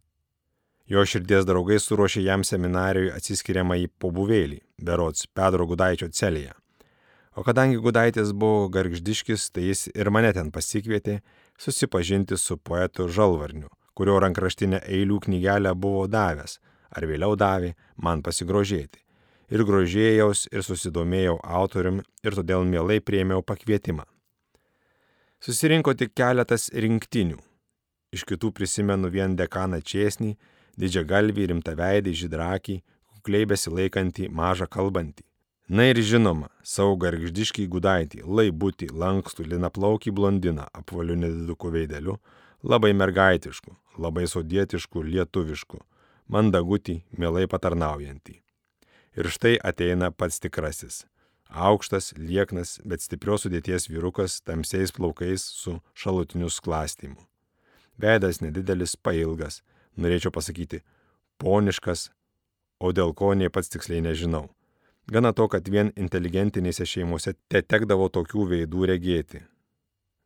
Jo 0.91 1.07
širdies 1.07 1.47
draugai 1.47 1.79
suruošė 1.79 2.27
jam 2.27 2.43
seminarijoje 2.43 3.15
atsiskiriamą 3.15 3.79
į 3.87 3.89
pobuvėlį, 3.95 4.59
berots 4.83 5.31
Pedro 5.31 5.71
Gudaičio 5.71 6.11
celėje. 6.11 6.59
O 7.35 7.43
kadangi 7.43 7.81
Gudaitis 7.83 8.31
buvo 8.33 8.69
gargždiškis, 8.71 9.49
tai 9.51 9.65
jis 9.67 9.89
ir 9.91 10.11
mane 10.15 10.31
ten 10.37 10.53
pasikvietė 10.55 11.17
susipažinti 11.59 12.39
su 12.39 12.57
poetu 12.57 13.09
Žalvarniu, 13.11 13.67
kurio 13.99 14.21
rankraštinę 14.23 14.85
eilių 14.87 15.19
knygelę 15.27 15.73
buvo 15.75 16.05
davęs, 16.07 16.61
ar 16.95 17.07
vėliau 17.11 17.35
davė, 17.35 17.73
man 17.99 18.23
pasigrožėti. 18.23 19.03
Ir 19.51 19.67
grožėjaus, 19.67 20.47
ir 20.55 20.63
susidomėjau 20.63 21.41
autorium, 21.43 22.01
ir 22.23 22.39
todėl 22.39 22.65
mielai 22.71 23.01
priemiau 23.03 23.43
pakvietimą. 23.43 24.07
Susirinko 25.43 25.93
tik 25.99 26.15
keletas 26.17 26.71
rinktinių. 26.71 27.43
Iš 28.15 28.23
kitų 28.31 28.55
prisimenu 28.55 29.11
vien 29.11 29.35
dekaną 29.37 29.83
Česnį, 29.83 30.37
didžią 30.79 31.03
galvį, 31.11 31.51
rimtą 31.51 31.75
veidą, 31.77 32.15
žydrakį, 32.15 32.81
kukliai 33.11 33.51
besilaikantį, 33.51 34.31
mažą 34.31 34.71
kalbantį. 34.71 35.27
Na 35.69 35.87
ir 35.89 35.97
žinoma, 36.05 36.51
savo 36.61 36.93
gargždiškį 37.01 37.65
gudaitį, 37.73 38.19
laibutį, 38.29 38.91
lankstų, 38.93 39.47
linaplaukį 39.49 40.11
blondiną, 40.13 40.67
apvaliu 40.77 41.15
nediduku 41.17 41.71
veideliu, 41.73 42.19
labai 42.61 42.93
mergaitišku, 42.93 43.73
labai 43.97 44.27
sodietišku, 44.29 45.01
lietuvišku, 45.01 45.79
mandagutį, 46.29 46.99
mielai 47.17 47.47
patarnaujantį. 47.49 48.43
Ir 49.17 49.29
štai 49.33 49.55
ateina 49.57 50.11
pats 50.13 50.37
tikrasis. 50.45 51.07
Aukštas, 51.49 52.11
lieknas, 52.19 52.77
bet 52.85 53.01
stiprios 53.01 53.47
sudėties 53.47 53.89
vyrukas 53.89 54.43
tamsiais 54.45 54.93
plaukais 54.93 55.47
su 55.49 55.79
šalutiniu 55.97 56.51
sklastymu. 56.53 57.17
Veidas 57.97 58.43
nedidelis, 58.43 58.97
pailgas, 59.01 59.63
norėčiau 59.97 60.35
pasakyti, 60.35 60.83
poniškas, 61.41 62.11
o 62.85 62.93
dėl 62.93 63.15
ko 63.17 63.33
nei 63.33 63.49
pats 63.49 63.73
tiksliai 63.73 64.05
nežinau. 64.05 64.51
Gana 65.07 65.33
to, 65.37 65.49
kad 65.53 65.69
vien 65.69 65.93
inteligentinėse 66.01 66.87
šeimose 66.89 67.35
te 67.53 67.61
tekdavo 67.63 68.09
tokių 68.09 68.47
veidų 68.53 68.87
regėti. 68.89 69.43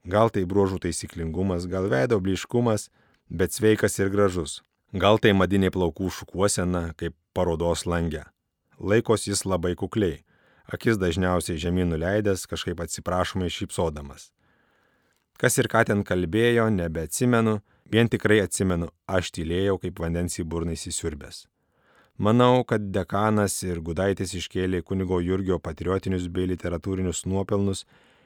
Gal 0.07 0.31
tai 0.31 0.45
bruožų 0.49 0.79
taisyklingumas, 0.85 1.67
gal 1.67 1.89
veido 1.91 2.21
bliškumas, 2.23 2.89
bet 3.29 3.53
sveikas 3.53 3.99
ir 3.99 4.13
gražus. 4.15 4.63
Gal 4.95 5.19
tai 5.19 5.35
madiniai 5.35 5.75
plaukų 5.75 6.11
šukuosena, 6.21 6.95
kaip 6.97 7.17
parodos 7.35 7.85
langė. 7.85 8.25
Laikos 8.79 9.27
jis 9.27 9.45
labai 9.45 9.75
kukliai, 9.77 10.23
akis 10.71 10.97
dažniausiai 10.97 11.59
žemyn 11.59 11.91
nuleidęs, 11.93 12.47
kažkaip 12.49 12.81
atsiprašomai 12.81 13.51
šypsodamas. 13.53 14.31
Kas 15.39 15.59
ir 15.59 15.69
ką 15.71 15.85
ten 15.91 16.07
kalbėjo, 16.07 16.71
nebeatsimenu, 16.71 17.59
Vien 17.89 18.09
tikrai 18.13 18.43
atsimenu, 18.45 18.91
aš 19.09 19.31
tylėjau 19.33 19.79
kaip 19.81 20.01
vandens 20.03 20.35
į 20.37 20.45
burną 20.45 20.75
įsisiurbęs. 20.77 21.47
Manau, 22.19 22.65
kad 22.67 22.89
dekanas 22.91 23.61
ir 23.63 23.79
gudaitis 23.79 24.33
iškėlė 24.35 24.83
kunigo 24.83 25.21
Jurgio 25.23 25.61
patriotinius 25.63 26.27
bei 26.35 26.49
literatūrinius 26.51 27.23
nuopelnus 27.31 27.85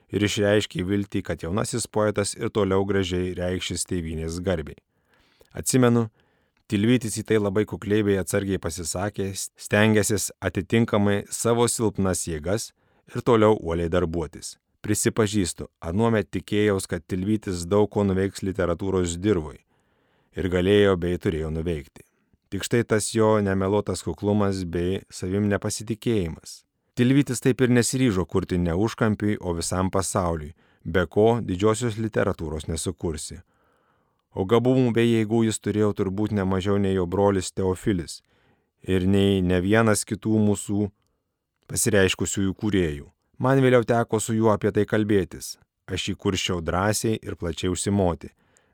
ir 0.09 0.25
išreiškė 0.25 0.85
viltį, 0.89 1.21
kad 1.27 1.43
jaunasis 1.45 1.85
poetas 1.87 2.33
ir 2.39 2.49
toliau 2.49 2.87
gražiai 2.89 3.35
reikšis 3.37 3.85
tėvynės 3.91 4.39
garbiai. 4.41 4.81
Atsimenu, 5.53 6.09
Tilvytis 6.73 7.19
į 7.21 7.23
tai 7.29 7.37
labai 7.37 7.67
kukliai 7.69 8.05
bei 8.07 8.15
atsargiai 8.17 8.57
pasisakė, 8.57 9.27
stengiasis 9.37 10.31
atitinkamai 10.41 11.19
savo 11.29 11.67
silpnas 11.69 12.23
jėgas 12.25 12.71
ir 13.13 13.21
toliau 13.21 13.59
uoliai 13.59 13.91
darbuotis. 13.93 14.55
Prisipažįstu, 14.81 15.67
anuomet 15.85 16.31
tikėjaus, 16.33 16.89
kad 16.89 17.05
Tilvytis 17.05 17.67
daug 17.69 17.91
ko 17.93 18.07
nuveiks 18.09 18.41
literatūros 18.41 19.19
dirvui 19.21 19.61
ir 20.33 20.49
galėjo 20.49 20.97
bei 20.97 21.21
turėjo 21.21 21.53
nuveikti. 21.53 22.07
Tik 22.53 22.67
štai 22.69 22.83
tas 22.85 23.07
jo 23.17 23.39
nemelotas 23.41 24.03
kuklumas 24.05 24.59
bei 24.69 24.99
savim 25.09 25.47
nepasitikėjimas. 25.49 26.59
Tilvytis 26.93 27.41
taip 27.41 27.63
ir 27.65 27.71
nesiryžo 27.73 28.27
kurti 28.29 28.59
ne 28.61 28.75
užkampiui, 28.77 29.39
o 29.41 29.55
visam 29.57 29.89
pasauliui, 29.89 30.53
be 30.85 31.07
ko 31.09 31.39
didžiosios 31.41 31.97
literatūros 31.97 32.69
nesukursi. 32.69 33.39
O 34.37 34.45
gabumų 34.45 34.93
bei 34.93 35.09
jėgų 35.09 35.47
jis 35.47 35.63
turėjo 35.65 35.95
turbūt 35.97 36.37
ne 36.37 36.45
mažiau 36.45 36.77
nei 36.77 36.93
jo 36.93 37.07
brolis 37.09 37.49
Teofilis 37.57 38.21
ir 38.83 39.09
nei 39.09 39.41
ne 39.41 39.63
vienas 39.65 40.05
kitų 40.05 40.37
mūsų 40.51 40.91
pasireiškusiųjų 41.73 42.53
kūrėjų. 42.61 43.09
Man 43.41 43.65
vėliau 43.65 43.89
teko 43.89 44.21
su 44.21 44.37
juo 44.37 44.53
apie 44.53 44.73
tai 44.77 44.85
kalbėtis. 44.85 45.57
Aš 45.89 46.11
jį 46.11 46.15
kurščiau 46.21 46.61
drąsiai 46.61 47.17
ir 47.17 47.37
plačiai 47.41 47.73
užsimoti. 47.73 48.29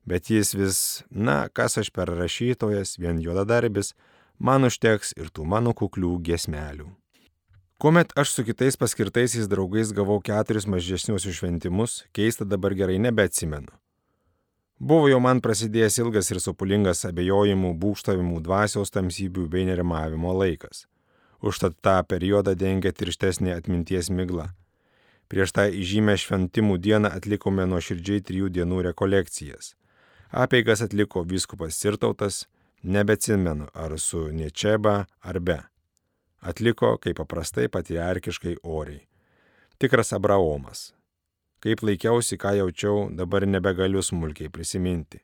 Bet 0.08 0.30
jis 0.32 0.54
vis, 0.56 0.78
na, 1.10 1.48
kas 1.52 1.76
aš 1.82 1.90
per 1.92 2.08
rašytojas, 2.16 2.94
vien 3.02 3.18
juodadarbis, 3.20 3.92
man 4.38 4.64
užteks 4.64 5.12
ir 5.20 5.28
tų 5.34 5.44
mano 5.44 5.74
kuklių 5.76 6.14
gesmelių. 6.24 6.86
Kuomet 7.78 8.14
aš 8.18 8.32
su 8.34 8.44
kitais 8.46 8.78
paskirtaisiais 8.80 9.50
draugais 9.52 9.92
gavau 9.94 10.16
keturis 10.24 10.64
mažesniuosius 10.66 11.36
šventimus, 11.36 11.98
keista 12.16 12.46
dabar 12.48 12.74
gerai 12.78 12.96
nebeatsimenu. 13.04 13.70
Buvo 14.78 15.10
jau 15.10 15.18
man 15.20 15.42
prasidėjęs 15.44 15.98
ilgas 16.00 16.32
ir 16.32 16.40
sopulingas 16.40 17.04
abejojimų, 17.06 17.74
būkštavimų, 17.82 18.40
dvasios 18.46 18.94
tamsybių 18.94 19.48
bei 19.52 19.66
nerimavimo 19.68 20.32
laikas. 20.40 20.86
Užtat 21.42 21.76
tą 21.82 21.98
periodą 22.06 22.54
dengia 22.58 22.94
tirštesnė 22.94 23.56
atminties 23.58 24.08
migla. 24.10 24.52
Prieš 25.28 25.52
tą 25.54 25.68
įžymę 25.68 26.16
šventimų 26.18 26.78
dieną 26.80 27.10
atlikome 27.14 27.66
nuo 27.68 27.82
širdžiai 27.82 28.24
trijų 28.24 28.48
dienų 28.54 28.86
rekolekcijas. 28.88 29.74
Apeigas 30.30 30.82
atliko 30.82 31.22
vyskupas 31.24 31.76
Sirtautas, 31.80 32.46
nebeatsimenu 32.82 33.66
ar 33.74 33.98
su 33.98 34.28
Niečeba 34.28 35.06
ar 35.20 35.40
be. 35.40 35.56
Atliko, 36.40 36.98
kaip 37.00 37.16
paprastai, 37.16 37.68
patriarkiškai 37.68 38.58
oriai. 38.62 39.06
Tikras 39.78 40.12
Abraomas. 40.12 40.92
Kaip 41.64 41.80
laikiausi, 41.82 42.36
ką 42.36 42.52
jaučiau, 42.58 43.08
dabar 43.10 43.46
nebegaliu 43.46 44.02
smulkiai 44.02 44.52
prisiminti. 44.52 45.22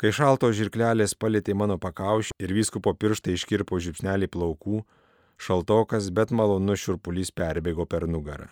Kai 0.00 0.14
šaltos 0.16 0.54
žirklelės 0.56 1.12
palėtė 1.18 1.52
mano 1.52 1.76
pakaušį 1.76 2.38
ir 2.38 2.54
vyskupo 2.56 2.94
pirštai 2.94 3.34
iškirpo 3.36 3.82
žipsnelį 3.82 4.30
plaukų, 4.32 4.84
šaltokas, 5.36 6.08
bet 6.14 6.30
malonus 6.30 6.86
šiurpulys 6.86 7.34
perbėgo 7.34 7.84
per 7.90 8.06
nugarą. 8.08 8.48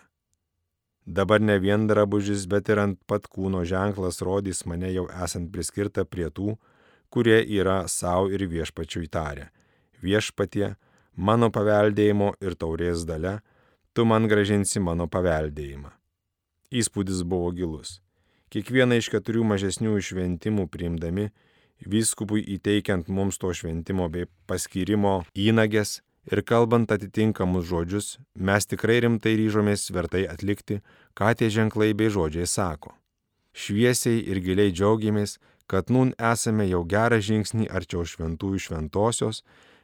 Dabar 1.05 1.41
ne 1.41 1.57
vien 1.59 1.87
drabužis, 1.87 2.45
bet 2.47 2.69
ir 2.69 2.81
ant 2.83 2.99
pat 3.07 3.25
kūno 3.27 3.63
ženklas 3.65 4.21
rodys 4.25 4.65
mane 4.65 4.91
jau 4.93 5.07
esant 5.25 5.49
priskirta 5.51 6.05
prie 6.05 6.29
tų, 6.29 6.57
kurie 7.09 7.39
yra 7.59 7.87
savo 7.87 8.29
ir 8.29 8.45
viešpačių 8.49 9.05
įtarę. 9.07 9.49
Viešpatie, 10.03 10.75
mano 11.15 11.49
paveldėjimo 11.51 12.33
ir 12.41 12.55
taurės 12.55 13.05
dalė, 13.09 13.39
tu 13.93 14.05
man 14.05 14.29
gražinsi 14.29 14.79
mano 14.79 15.09
paveldėjimą. 15.11 15.91
Įspūdis 16.69 17.23
buvo 17.25 17.49
gilus. 17.57 17.99
Kiekvieną 18.53 18.99
iš 19.01 19.09
keturių 19.13 19.43
mažesnių 19.45 19.97
šventimų 20.01 20.67
priimdami, 20.73 21.29
vyskupui 21.85 22.43
įteikiant 22.55 23.09
mums 23.09 23.37
to 23.41 23.51
šventimo 23.53 24.07
bei 24.13 24.29
paskyrimo 24.49 25.23
įnagės 25.37 25.99
ir 26.31 26.41
kalbant 26.45 26.91
atitinkamus 26.91 27.67
žodžius, 27.69 28.07
mes 28.35 28.69
tikrai 28.69 28.99
rimtai 29.05 29.35
ryžomės 29.39 29.89
vertai 29.95 30.25
atlikti, 30.29 30.79
ką 31.17 31.33
tie 31.37 31.49
ženklai 31.49 31.93
bei 31.97 32.11
žodžiai 32.13 32.47
sako. 32.47 32.93
Šviesiai 33.53 34.21
ir 34.29 34.39
giliai 34.45 34.71
džiaugiamės, 34.71 35.39
kad 35.69 35.89
nun 35.93 36.13
esame 36.31 36.65
jau 36.69 36.83
gerą 36.85 37.19
žingsnį 37.21 37.67
arčiau 37.69 38.05
šventųjų 38.05 38.61
šventosios 38.65 39.43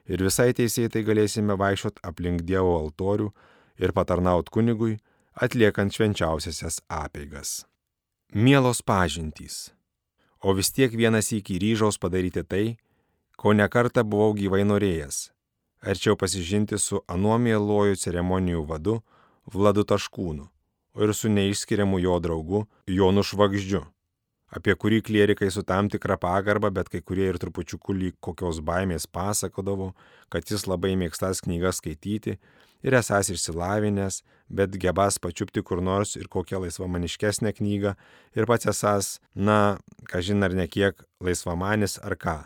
ir 0.09 0.23
visai 0.25 0.51
teisėtai 0.57 1.03
galėsime 1.05 1.57
vaikščiot 1.57 2.01
aplink 2.05 2.45
Dievo 2.45 2.77
altorių 2.79 3.31
ir 3.81 3.93
patarnaut 3.93 4.49
kunigui, 4.49 4.97
atliekant 5.35 5.93
švenčiausiasias 5.93 6.79
apeigas. 6.89 7.65
Mielos 8.33 8.81
pažintys. 8.81 9.71
O 10.41 10.53
vis 10.53 10.71
tiek 10.71 10.93
vienas 10.93 11.31
iki 11.33 11.59
ryžaus 11.61 11.97
padaryti 12.01 12.43
tai, 12.43 12.65
ko 13.35 13.53
nekartą 13.53 14.03
buvau 14.05 14.33
gyvai 14.37 14.63
norėjęs- 14.63 15.29
arčiau 15.85 16.17
pasižinti 16.17 16.77
su 16.81 17.01
anuo 17.07 17.37
mieluoju 17.37 17.95
ceremonijų 18.01 18.65
vadu 18.65 18.99
Vladu 19.53 19.83
Taškūnu, 19.85 20.47
ir 21.01 21.13
su 21.13 21.29
neišskiriamu 21.29 21.99
jo 22.01 22.17
draugu 22.19 22.65
Jonu 22.89 23.21
Švagždžiu, 23.23 23.83
apie 24.49 24.75
kurį 24.79 25.01
klierikai 25.05 25.51
su 25.51 25.61
tam 25.63 25.89
tikra 25.91 26.17
pagarba, 26.17 26.71
bet 26.73 26.89
kai 26.89 27.03
kurie 27.05 27.27
ir 27.29 27.39
trupučiukų 27.41 27.95
lyg 27.95 28.17
kokios 28.23 28.61
baimės 28.65 29.05
pasakodavo, 29.05 29.93
kad 30.33 30.49
jis 30.49 30.65
labai 30.69 30.95
mėgstas 30.97 31.43
knygas 31.45 31.81
skaityti 31.81 32.39
ir 32.85 32.97
esas 32.97 33.29
išsilavinęs, 33.33 34.21
bet 34.49 34.77
gebas 34.81 35.19
pačiupti 35.21 35.63
kur 35.65 35.81
nors 35.81 36.15
ir 36.17 36.29
kokią 36.31 36.61
laisvamaniškesnę 36.65 37.53
knygą 37.57 37.95
ir 38.37 38.49
pats 38.49 38.69
esas, 38.71 39.17
na, 39.35 39.77
kažin 40.09 40.45
ar 40.45 40.55
ne 40.57 40.67
kiek 40.67 41.05
laisvamanis 41.21 41.99
ar 42.01 42.17
ką. 42.17 42.37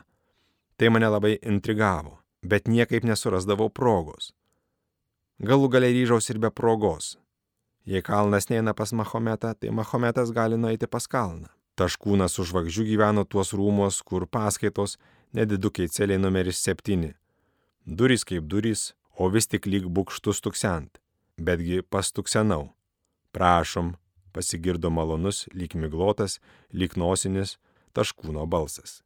Tai 0.79 0.91
mane 0.95 1.09
labai 1.11 1.35
intrigavo, 1.43 2.17
bet 2.43 2.67
niekaip 2.67 3.03
nesurasdavau 3.03 3.69
progos. 3.69 4.33
Galų 5.39 5.69
galiai 5.71 5.95
ryžaus 5.95 6.29
ir 6.29 6.39
be 6.39 6.51
progos. 6.51 7.17
Jei 7.87 8.03
kalnas 8.03 8.49
neina 8.49 8.73
pas 8.75 8.91
Mahometą, 8.91 9.53
tai 9.55 9.71
Mahometas 9.71 10.33
gali 10.35 10.57
nueiti 10.59 10.87
pas 10.87 11.07
kalną. 11.07 11.47
Taškūnas 11.79 12.35
su 12.35 12.43
žvagžiu 12.43 12.83
gyveno 12.83 13.23
tuos 13.23 13.53
rūmos, 13.55 14.01
kur 14.03 14.27
paskaitos 14.27 14.97
nedidukiai 15.33 15.87
celiai 15.87 16.19
numeris 16.19 16.59
7. 16.67 17.13
Durys 17.87 18.25
kaip 18.27 18.49
durys, 18.51 18.93
o 19.15 19.29
vis 19.31 19.47
tik 19.47 19.65
lyg 19.65 19.87
bukštus 19.87 20.43
tuksent. 20.43 20.99
Betgi 21.39 21.81
pastuksenau. 21.81 22.73
Prašom, 23.31 23.95
pasigirdo 24.35 24.91
malonus, 24.91 25.47
lyg 25.55 25.75
miglotas, 25.75 26.39
lyg 26.73 26.97
nosinis 26.99 27.57
taškūno 27.95 28.43
balsas. 28.45 28.99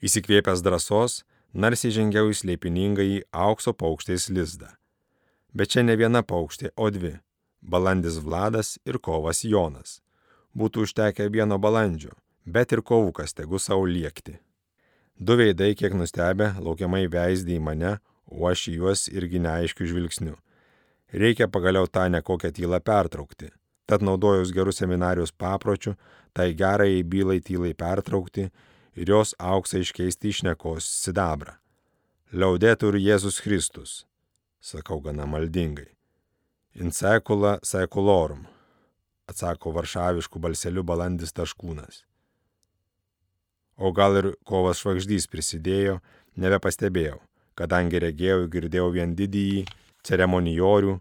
Įsikvėpęs 0.00 0.62
drąsos, 0.64 1.24
narsiai 1.54 1.94
žengiau 1.94 2.30
į 2.30 2.36
slėpiningąjį 2.40 3.22
aukso 3.32 3.72
paukštės 3.74 4.28
lizdą. 4.30 4.70
Bet 5.54 5.72
čia 5.74 5.82
ne 5.82 5.96
viena 5.98 6.22
paukštė, 6.22 6.70
o 6.76 6.90
dvi- 6.90 7.18
balandis 7.72 8.18
Vladas 8.18 8.78
ir 8.86 8.98
kovas 8.98 9.42
Jonas. 9.44 10.00
Būtų 10.56 10.86
užtekę 10.86 11.30
vieno 11.30 11.58
balandžio, 11.58 12.12
bet 12.46 12.72
ir 12.72 12.82
kovukas 12.82 13.34
tegu 13.34 13.58
savo 13.58 13.86
liekti. 13.86 14.38
Du 15.18 15.36
veidai, 15.36 15.74
kiek 15.74 15.92
nustebę, 15.92 16.54
laukiamai 16.58 17.06
veisdė 17.08 17.58
į 17.58 17.60
mane, 17.60 17.98
o 18.26 18.46
aš 18.46 18.68
į 18.70 18.74
juos 18.78 19.08
irgi 19.08 19.38
neaiškių 19.38 19.86
žvilgsnių. 19.90 20.36
Reikia 21.12 21.48
pagaliau 21.48 21.86
tą 21.86 22.08
nekokią 22.08 22.52
tylą 22.52 22.80
pertraukti. 22.80 23.50
Tad 23.86 24.02
naudojus 24.02 24.52
gerų 24.54 24.72
seminarijos 24.72 25.32
papročių, 25.32 25.96
tai 26.32 26.54
gerai 26.54 27.02
bylai 27.02 27.40
tylai 27.42 27.74
pertraukti 27.74 28.50
ir 28.94 29.10
jos 29.14 29.34
auksą 29.38 29.80
iškeisti 29.84 30.30
išnekos 30.32 30.86
sidabrą. 31.04 31.56
Liaudėtų 32.30 32.92
ir 32.92 33.00
Jėzus 33.02 33.40
Kristus, 33.42 34.04
sakau 34.60 35.00
gana 35.02 35.26
maldingai. 35.26 35.88
In 36.78 36.92
secula 36.94 37.56
seculorum, 37.66 38.44
atsako 39.26 39.72
varšaviškų 39.74 40.42
balselių 40.42 40.84
balandis 40.86 41.34
taškūnas. 41.34 42.04
O 43.80 43.90
gal 43.96 44.18
ir 44.20 44.28
kovas 44.44 44.82
švagždys 44.82 45.26
prisidėjo, 45.32 45.98
nebepastebėjau, 46.38 47.18
kadangi 47.58 48.02
regėjau 48.04 48.42
ir 48.44 48.50
girdėjau 48.52 48.90
vien 48.94 49.14
didįjį 49.16 49.64
ceremonijorių, 50.06 50.98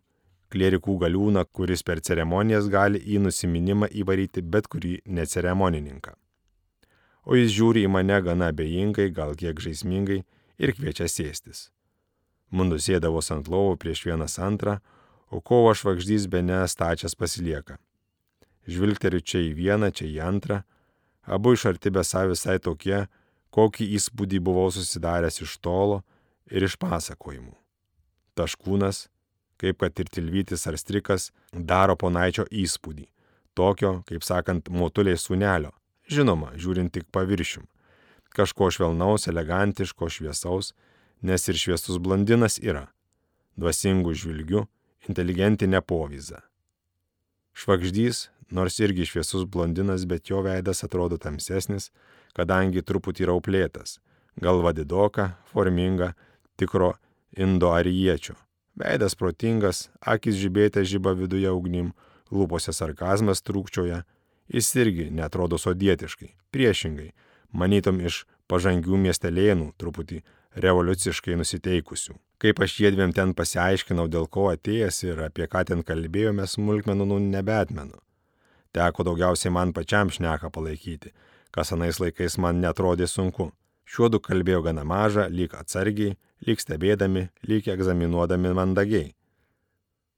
klierikų 0.49 0.95
galiūną, 1.03 1.43
kuris 1.53 1.83
per 1.85 2.01
ceremonijas 2.01 2.69
gali 2.71 3.01
į 3.03 3.21
nusiminimą 3.25 3.91
įvaryti 4.01 4.41
bet 4.41 4.71
kurį 4.71 4.95
neceremonininką. 5.05 6.15
O 7.29 7.37
jis 7.37 7.51
žiūri 7.53 7.83
į 7.85 7.89
mane 7.93 8.15
gana 8.25 8.47
abejingai, 8.49 9.11
gal 9.13 9.35
kiek 9.37 9.59
žaismingai 9.61 10.23
ir 10.57 10.73
kviečia 10.73 11.05
sėstis. 11.05 11.67
Mundu 12.49 12.79
sėdavos 12.81 13.29
ant 13.29 13.51
lovo 13.53 13.75
prieš 13.77 14.01
vienas 14.07 14.39
antrą, 14.41 14.79
o 15.29 15.37
kovo 15.37 15.75
švagždys 15.77 16.25
be 16.25 16.41
ne 16.41 16.63
stačias 16.65 17.13
pasilieka. 17.13 17.77
Žvilgteriu 18.65 19.21
čia 19.21 19.43
į 19.45 19.53
vieną, 19.59 19.91
čia 19.93 20.09
į 20.09 20.17
antrą, 20.25 20.63
abu 21.29 21.53
iš 21.53 21.67
arti 21.69 21.93
besą 21.93 22.25
visai 22.31 22.57
tokie, 22.57 23.05
kokį 23.53 23.91
įspūdį 23.99 24.41
buvau 24.49 24.67
susidaręs 24.73 25.37
iš 25.45 25.57
tolo 25.61 26.01
ir 26.49 26.65
iš 26.65 26.79
pasakojimų. 26.81 27.53
Taškūnas, 28.37 29.05
kaip 29.61 29.77
kad 29.83 30.01
ir 30.01 30.09
tilvytis 30.09 30.65
ar 30.65 30.81
strikas, 30.81 31.29
daro 31.53 31.93
ponaičio 31.93 32.49
įspūdį, 32.49 33.05
tokio, 33.53 33.99
kaip 34.09 34.25
sakant, 34.25 34.73
motuliai 34.73 35.17
sunelio, 35.21 35.75
žinoma, 36.09 36.53
žiūrint 36.59 36.91
tik 36.93 37.07
paviršium, 37.13 37.67
kažko 38.35 38.69
švelnaus, 38.73 39.27
elegantiško, 39.29 40.09
šviesaus, 40.09 40.73
nes 41.21 41.47
ir 41.49 41.59
šviesus 41.59 41.99
blondinas 42.01 42.59
yra, 42.61 42.87
dvasingų 43.59 44.13
žvilgių, 44.17 44.65
inteligentinė 45.09 45.81
povyza. 45.85 46.43
Švagždys, 47.57 48.29
nors 48.55 48.79
irgi 48.79 49.07
šviesus 49.09 49.45
blondinas, 49.45 50.05
bet 50.09 50.29
jo 50.31 50.43
veidas 50.45 50.83
atrodo 50.85 51.17
tamsesnis, 51.21 51.89
kadangi 52.37 52.83
truputį 52.85 53.27
rauplėtas, 53.29 53.97
galva 54.39 54.73
didoka, 54.73 55.33
forminga, 55.51 56.13
tikro 56.59 56.93
indoarijiečio. 57.37 58.37
Veidas 58.79 59.17
protingas, 59.19 59.89
akis 59.99 60.37
žibėtė 60.39 60.85
žyba 60.87 61.11
viduje 61.17 61.51
ugnim, 61.51 61.91
lūpose 62.31 62.71
sarkazmas 62.75 63.43
trūkčioja, 63.43 64.05
jis 64.49 64.73
irgi 64.75 65.09
netrodo 65.13 65.57
sodietiškai, 65.61 66.33
priešingai, 66.53 67.11
manytom 67.53 68.01
iš 68.01 68.25
pažangių 68.49 68.97
miestelėnų, 69.05 69.71
truputį 69.77 70.23
revoliuciškai 70.59 71.37
nusiteikusių. 71.39 72.15
Kaip 72.39 72.61
aš 72.63 72.77
jėdvėm 72.79 73.13
ten 73.15 73.33
pasiaiškinau, 73.35 74.07
dėl 74.07 74.29
ko 74.31 74.47
atėjęs 74.53 75.03
ir 75.03 75.19
apie 75.25 75.47
ką 75.51 75.65
ten 75.67 75.83
kalbėjome, 75.83 76.47
smulkmenų 76.47 77.09
nu 77.09 77.19
nebetmenu. 77.19 77.99
Teko 78.73 79.03
daugiausiai 79.03 79.51
man 79.53 79.73
pačiam 79.73 80.11
šneką 80.13 80.51
palaikyti, 80.53 81.11
kas 81.51 81.73
anais 81.75 81.99
laikais 81.99 82.37
man 82.37 82.61
netrodė 82.63 83.09
sunku. 83.09 83.51
Šiuodu 83.89 84.21
kalbėjo 84.21 84.61
gana 84.67 84.85
mažą, 84.85 85.25
lyg 85.33 85.55
atsargiai, 85.57 86.15
lyg 86.45 86.61
stebėdami, 86.61 87.27
lyg 87.49 87.67
egzaminuodami 87.73 88.53
mandagiai. 88.53 89.15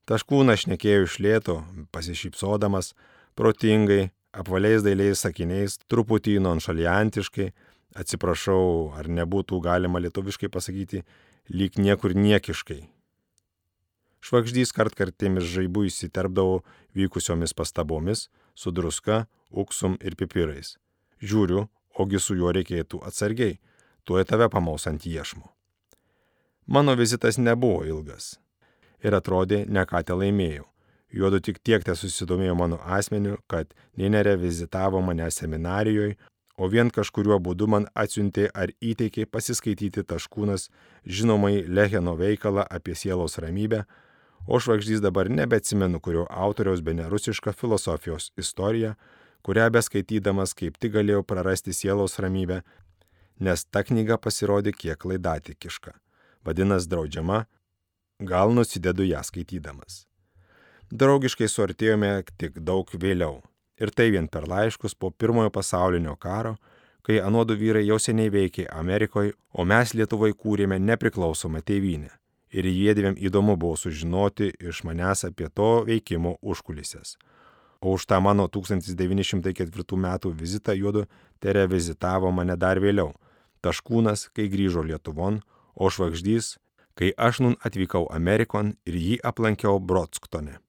Taškūnas 0.06 0.66
šnekėjo 0.66 1.06
iš 1.06 1.18
lėto, 1.24 1.56
pasišypsodamas, 1.94 2.92
protingai, 3.38 4.10
apvaliais 4.32 4.82
dailiais 4.84 5.20
sakiniais, 5.24 5.78
truputį 5.90 6.38
nonšaliantiškai, 6.42 7.50
atsiprašau, 7.98 8.92
ar 8.96 9.08
nebūtų 9.08 9.60
galima 9.64 10.00
lietuviškai 10.02 10.50
pasakyti, 10.52 11.02
lyg 11.52 11.78
niekur 11.78 12.16
niekiškai. 12.16 12.80
Švagždys 14.22 14.70
kartkartėmis 14.72 15.48
žaibų 15.50 15.88
įsiterpdavo 15.88 16.60
vykusiomis 16.96 17.54
pastabomis, 17.58 18.28
su 18.54 18.70
druska, 18.70 19.26
uksum 19.50 19.98
ir 20.00 20.16
pipirais. 20.16 20.76
Žiūriu, 21.22 21.66
ogi 21.98 22.20
su 22.22 22.36
juo 22.38 22.52
reikėtų 22.54 23.02
atsargiai, 23.08 23.58
tuoj 24.06 24.24
tave 24.28 24.48
pamaus 24.52 24.86
ant 24.86 25.04
iešmo. 25.06 25.50
Mano 26.66 26.94
vizitas 26.96 27.38
nebuvo 27.38 27.82
ilgas 27.84 28.36
ir 29.02 29.16
atrodė, 29.18 29.64
ne 29.66 29.82
ką 29.88 30.04
te 30.06 30.14
laimėjau. 30.14 30.71
Juodu 31.12 31.42
tik 31.44 31.58
tiek 31.60 31.84
te 31.84 31.92
susidomėjo 31.92 32.54
mano 32.56 32.78
asmeniu, 32.88 33.36
kad 33.46 33.74
Ninerė 34.00 34.38
vizitavo 34.40 35.00
mane 35.04 35.28
seminarijoje, 35.30 36.16
o 36.56 36.68
vien 36.72 36.90
kažkuriuo 36.90 37.36
būdu 37.40 37.66
man 37.68 37.86
atsiuntė 37.92 38.46
ar 38.54 38.72
įteikė 38.80 39.26
pasiskaityti 39.28 40.04
taškūnas 40.08 40.68
žinomai 41.04 41.64
Leheno 41.68 42.14
veikalą 42.16 42.64
apie 42.64 42.94
sielos 42.96 43.36
ramybę, 43.44 43.82
o 44.48 44.58
žvaigždys 44.58 45.02
dabar 45.04 45.28
nebeatsimenu, 45.28 46.00
kurio 46.00 46.24
autoriaus 46.30 46.80
be 46.80 46.94
nerusišką 46.96 47.52
filosofijos 47.56 48.30
istoriją, 48.40 48.94
kurią 49.44 49.68
beskaitydamas 49.74 50.54
kaip 50.56 50.78
tik 50.80 50.94
galėjau 50.96 51.24
prarasti 51.26 51.74
sielos 51.76 52.16
ramybę, 52.24 52.62
nes 53.40 53.66
ta 53.68 53.82
knyga 53.84 54.16
pasirodė 54.16 54.72
kiek 54.72 55.04
laidatikiška, 55.04 55.92
vadinasi 56.46 56.88
draudžiama, 56.88 57.44
gal 58.32 58.56
nusidedu 58.56 59.04
ją 59.08 59.20
skaitydamas. 59.26 60.06
Draugiškai 60.92 61.46
suartėjome 61.48 62.08
tik 62.36 62.58
daug 62.68 62.90
vėliau 63.00 63.38
ir 63.80 63.90
tai 63.96 64.10
vien 64.12 64.26
per 64.28 64.44
laiškus 64.44 64.92
po 64.92 65.08
pirmojo 65.10 65.48
pasaulinio 65.50 66.18
karo, 66.20 66.56
kai 67.00 67.16
anuodu 67.24 67.54
vyrai 67.56 67.86
jau 67.86 67.96
seniai 67.96 68.28
veikė 68.34 68.66
Amerikoje, 68.68 69.30
o 69.56 69.64
mes 69.64 69.94
Lietuvoje 69.96 70.34
kūrėme 70.36 70.76
nepriklausomą 70.76 71.62
tėvynę. 71.64 72.10
Ir 72.52 72.68
jėdvėm 72.68 73.16
įdomu 73.16 73.54
buvo 73.56 73.78
sužinoti 73.80 74.50
iš 74.60 74.82
manęs 74.84 75.24
apie 75.30 75.48
to 75.48 75.70
veikimo 75.86 76.34
užkulisės. 76.42 77.14
O 77.80 77.94
už 77.96 78.04
tą 78.10 78.18
mano 78.20 78.44
1904 78.52 79.98
metų 80.04 80.34
vizitą 80.42 80.74
juodu 80.76 81.06
Tere 81.40 81.64
vizitavo 81.72 82.30
mane 82.30 82.58
dar 82.60 82.76
vėliau. 82.84 83.14
Taškūnas, 83.64 84.26
kai 84.36 84.50
grįžo 84.52 84.84
Lietuvon, 84.84 85.40
o 85.72 85.88
Švagždys, 85.88 86.58
kai 86.94 87.14
aš 87.16 87.40
nun 87.40 87.56
atvykau 87.64 88.04
Amerikon 88.12 88.74
ir 88.84 89.00
jį 89.00 89.16
aplankiau 89.24 89.80
Brodstone. 89.80 90.60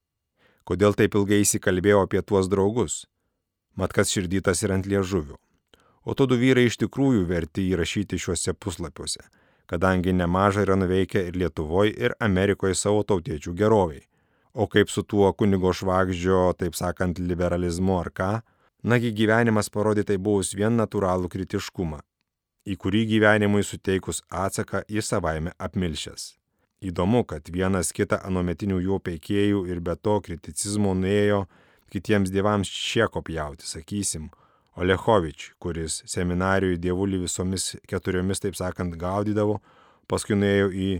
Kodėl 0.64 0.96
taip 0.96 1.16
ilgai 1.20 1.42
įsikalbėjau 1.44 2.06
apie 2.06 2.22
tuos 2.24 2.48
draugus? 2.48 3.04
Mat 3.76 3.92
kas 3.92 4.14
širdytas 4.14 4.62
ir 4.64 4.72
ant 4.72 4.86
liežuvių. 4.88 5.36
O 6.04 6.14
tu 6.16 6.28
du 6.28 6.38
vyrai 6.40 6.68
iš 6.68 6.78
tikrųjų 6.82 7.24
verti 7.28 7.66
įrašyti 7.72 8.20
šiuose 8.20 8.54
puslapiuose, 8.56 9.24
kadangi 9.68 10.14
nemažai 10.16 10.66
yra 10.68 10.76
nuveikę 10.80 11.24
ir 11.30 11.40
Lietuvoje, 11.40 11.94
ir 11.96 12.16
Amerikoje 12.20 12.76
savo 12.80 13.04
tautiečių 13.08 13.56
geroviai. 13.60 14.04
O 14.54 14.68
kaip 14.68 14.92
su 14.94 15.04
tuo 15.04 15.32
kunigo 15.34 15.72
švagždžio, 15.74 16.54
taip 16.60 16.76
sakant, 16.78 17.20
liberalizmu 17.20 17.98
ar 18.00 18.12
ką, 18.14 18.30
nagi 18.84 19.12
gyvenimas 19.16 19.72
parodė 19.74 20.06
tai 20.12 20.20
buvus 20.20 20.54
vien 20.54 20.78
natūralų 20.78 21.32
kritiškumą, 21.34 22.04
į 22.68 22.78
kurį 22.78 23.04
gyvenimui 23.16 23.66
suteikus 23.66 24.22
atsaką 24.30 24.84
į 24.88 25.02
savaime 25.02 25.56
apmilšęs. 25.58 26.43
Įdomu, 26.84 27.24
kad 27.24 27.48
vienas 27.48 27.94
kitą 27.96 28.20
anometinių 28.28 28.82
jo 28.84 29.00
peikėjų 29.00 29.66
ir 29.72 29.80
be 29.80 29.96
to 29.96 30.18
kriticizmo 30.26 30.92
nuėjo 30.98 31.46
kitiems 31.94 32.32
dievams 32.34 32.68
šieko 32.68 33.22
pjauti, 33.24 33.68
sakysim, 33.70 34.32
Olechovič, 34.74 35.52
kuris 35.62 36.00
seminarijoje 36.10 36.80
dievulį 36.82 37.20
visomis 37.28 37.76
keturiomis, 37.86 38.42
taip 38.42 38.58
sakant, 38.58 38.96
gaudydavo, 38.98 39.60
paskui 40.10 40.38
nuėjo 40.40 40.72
į 40.74 40.92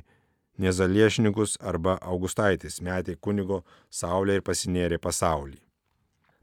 Nezaliešnikus 0.62 1.56
arba 1.66 1.96
Augustaitis 2.06 2.78
metė 2.86 3.16
kunigo 3.18 3.64
saulę 3.90 4.36
ir 4.38 4.44
pasinėrė 4.46 5.00
pasaulį. 5.02 5.58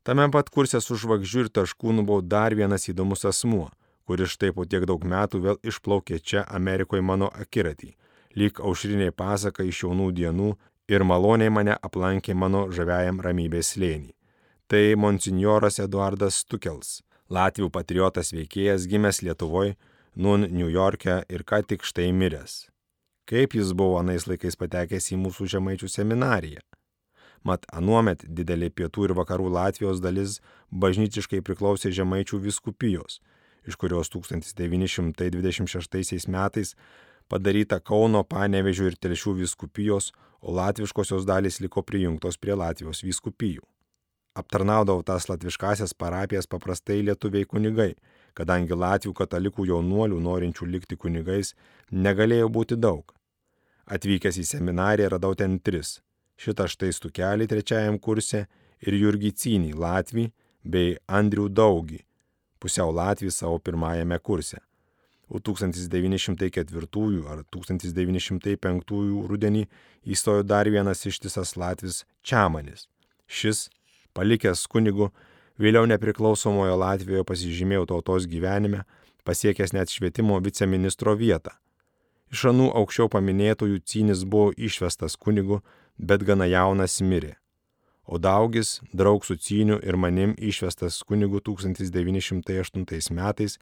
Tame 0.02 0.26
pat 0.34 0.50
kurse 0.50 0.80
su 0.82 0.96
žvagžiu 0.98 1.44
ir 1.44 1.50
taškūnu 1.54 2.02
buvo 2.08 2.18
dar 2.18 2.56
vienas 2.58 2.88
įdomus 2.90 3.22
asmuo, 3.30 3.68
kuris 4.10 4.34
štai 4.34 4.50
po 4.56 4.66
tiek 4.66 4.82
daug 4.90 5.04
metų 5.06 5.42
vėl 5.44 5.60
išplaukė 5.62 6.18
čia 6.18 6.42
Amerikoje 6.50 7.04
mano 7.06 7.30
akiratį, 7.30 7.92
lyg 8.36 8.60
aušriniai 8.60 9.12
pasaka 9.12 9.66
iš 9.66 9.84
jaunų 9.84 10.10
dienų 10.16 10.54
ir 10.90 11.04
maloniai 11.04 11.50
mane 11.50 11.76
aplankė 11.76 12.34
mano 12.34 12.66
žaviajam 12.74 13.20
ramybės 13.24 13.74
slėnį. 13.74 14.12
Tai 14.70 14.82
monsinjoras 15.02 15.80
Eduardas 15.82 16.42
Stukels, 16.44 17.00
Latvijų 17.30 17.70
patriotas 17.74 18.32
veikėjas 18.34 18.86
gimęs 18.90 19.22
Lietuvoje, 19.26 19.76
nun 20.14 20.46
New 20.50 20.70
York'e 20.70 21.22
ir 21.28 21.46
ką 21.46 21.64
tik 21.66 21.86
štai 21.86 22.10
miręs 22.14 22.70
kaip 23.30 23.54
jis 23.54 23.70
buvo 23.78 23.94
anais 24.02 24.24
laikais 24.26 24.58
patekęs 24.58 25.12
į 25.14 25.16
mūsų 25.22 25.46
žemaičių 25.52 25.88
seminariją. 25.92 26.60
Mat 27.46 27.62
anuomet 27.72 28.24
didelė 28.26 28.68
pietų 28.74 29.04
ir 29.06 29.12
vakarų 29.16 29.48
Latvijos 29.54 30.02
dalis 30.02 30.40
bažnytiškai 30.82 31.40
priklausė 31.46 31.88
žemaičių 31.94 32.36
viskupijos, 32.46 33.12
iš 33.70 33.74
kurios 33.80 34.06
1926 34.10 36.28
metais 36.34 36.68
padaryta 37.30 37.78
Kauno, 37.80 38.24
Panevežio 38.26 38.90
ir 38.90 38.96
Telšių 38.98 39.36
viskupijos, 39.44 40.10
o 40.42 40.54
latviškosios 40.56 41.26
dalys 41.28 41.60
liko 41.62 41.82
prijungtos 41.86 42.38
prie 42.40 42.56
Latvijos 42.58 43.04
viskupijų. 43.06 43.62
Aptarnaudavo 44.34 45.02
tas 45.02 45.28
latviškasias 45.28 45.94
parapijas 45.94 46.46
paprastai 46.50 47.00
lietuviai 47.06 47.46
kunigai, 47.50 47.92
kadangi 48.34 48.78
Latvijų 48.78 49.14
katalikų 49.18 49.66
jaunuolių 49.70 50.20
norinčių 50.22 50.68
likti 50.70 50.96
kunigais 50.96 51.54
negalėjo 51.90 52.48
būti 52.48 52.78
daug. 52.78 53.14
Atvykęs 53.90 54.38
į 54.38 54.46
seminariją 54.46 55.10
radau 55.16 55.34
ten 55.34 55.58
tris- 55.58 56.00
šitą 56.42 56.68
štai 56.70 56.92
stukelį 56.94 57.46
trečiajam 57.50 57.98
kurse 57.98 58.46
ir 58.80 58.94
Jurgį 58.94 59.32
Cynį 59.34 59.74
Latvį 59.74 60.30
bei 60.64 60.96
Andrių 61.08 61.48
Daugį, 61.48 62.00
pusiau 62.60 62.92
Latvį 62.92 63.30
savo 63.30 63.58
pirmajame 63.58 64.18
kurse. 64.18 64.58
O 65.30 65.38
1904 65.38 67.22
ar 67.30 67.44
1905 67.54 68.94
rudenį 69.30 69.64
įstojo 70.02 70.42
dar 70.42 70.66
vienas 70.66 71.06
ištisas 71.06 71.54
Latvis 71.56 72.02
Čiamanis. 72.26 72.88
Šis, 73.30 73.68
palikęs 74.12 74.66
kunigu, 74.66 75.12
vėliau 75.54 75.86
nepriklausomojo 75.86 76.74
Latvijoje 76.82 77.24
pasižymėjo 77.30 77.86
tautos 77.94 78.26
gyvenime, 78.26 78.82
pasiekęs 79.24 79.76
net 79.76 79.94
švietimo 79.94 80.42
viceministro 80.42 81.14
vietą 81.14 81.54
Iš 82.30 82.44
anų 82.52 82.68
aukščiau 82.78 83.08
paminėtųjų 83.10 83.80
Cynis 83.90 84.20
buvo 84.22 84.52
išvestas 84.54 85.16
kunigu, 85.18 85.60
bet 85.98 86.22
gana 86.22 86.46
jaunas 86.46 87.00
mirė. 87.02 87.34
O 88.06 88.18
daugis, 88.22 88.78
draug 88.94 89.26
su 89.26 89.34
Cyniu 89.34 89.80
ir 89.82 89.98
manim 89.98 90.36
išvestas 90.38 91.00
kunigu 91.06 91.40
1908 91.42 93.10
metais, 93.18 93.58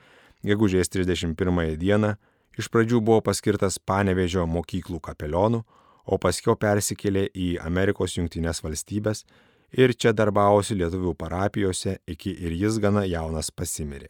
gegužės 0.47 0.91
31 0.93 1.76
dieną, 1.78 2.14
iš 2.59 2.68
pradžių 2.70 3.01
buvo 3.03 3.20
paskirtas 3.24 3.78
Panevežio 3.78 4.47
mokyklų 4.47 5.01
kapelionu, 5.01 5.64
o 6.07 6.18
paskiau 6.18 6.57
persikėlė 6.57 7.28
į 7.34 7.49
Amerikos 7.64 8.16
Junktinės 8.16 8.62
valstybės 8.64 9.24
ir 9.72 9.93
čia 9.93 10.14
darbavosi 10.16 10.78
lietuvių 10.78 11.14
parapijose, 11.18 11.99
iki 12.07 12.32
ir 12.32 12.55
jis 12.57 12.78
gana 12.80 13.05
jaunas 13.05 13.51
pasimirė. 13.51 14.09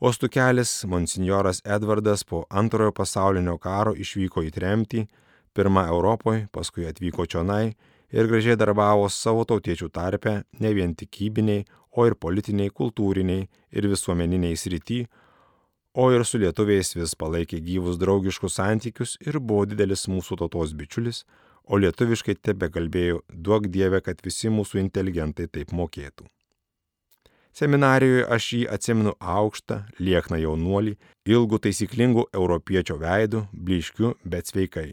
O 0.00 0.12
stukelis 0.14 0.84
monsinjoras 0.86 1.60
Edvardas 1.66 2.22
po 2.24 2.44
antrojo 2.48 2.92
pasaulinio 2.94 3.56
karo 3.58 3.96
išvyko 3.98 4.44
į 4.46 4.52
tremtį, 4.54 5.08
pirmą 5.52 5.88
Europoje, 5.90 6.46
paskui 6.54 6.86
atvyko 6.86 7.26
čionai 7.26 7.74
ir 8.12 8.28
gražiai 8.30 8.56
darbavo 8.56 9.08
savo 9.12 9.44
tautiečių 9.48 9.90
tarpe 9.92 10.42
ne 10.60 10.72
vien 10.76 10.94
tikybiniai, 10.96 11.64
o 11.92 12.06
ir 12.06 12.14
politiniai, 12.14 12.70
kultūriniai 12.70 13.48
ir 13.48 13.88
visuomeniniai 13.90 14.56
srity, 14.56 15.02
o 15.94 16.08
ir 16.14 16.24
su 16.24 16.38
lietuviais 16.38 16.94
vis 16.94 17.14
palaikė 17.18 17.60
gyvus 17.64 17.98
draugiškus 17.98 18.58
santykius 18.60 19.16
ir 19.26 19.40
buvo 19.40 19.66
didelis 19.66 20.06
mūsų 20.08 20.38
tautos 20.42 20.74
bičiulis, 20.78 21.24
o 21.68 21.76
lietuviškai 21.76 22.38
tebe 22.40 22.70
kalbėjo 22.72 23.22
duok 23.28 23.68
dievę, 23.72 24.00
kad 24.04 24.22
visi 24.24 24.48
mūsų 24.52 24.80
inteligentai 24.84 25.48
taip 25.52 25.74
mokėtų. 25.76 26.28
Seminarijoje 27.58 28.24
aš 28.30 28.46
jį 28.54 28.62
atsimenu 28.70 29.12
aukštą, 29.18 29.80
liekną 29.98 30.38
jaunuolį, 30.38 30.94
ilgų 31.26 31.58
taisyklingų 31.64 32.28
europiečio 32.30 32.96
veidų, 33.02 33.48
bliškių, 33.52 34.14
bet 34.22 34.52
sveikai. 34.52 34.92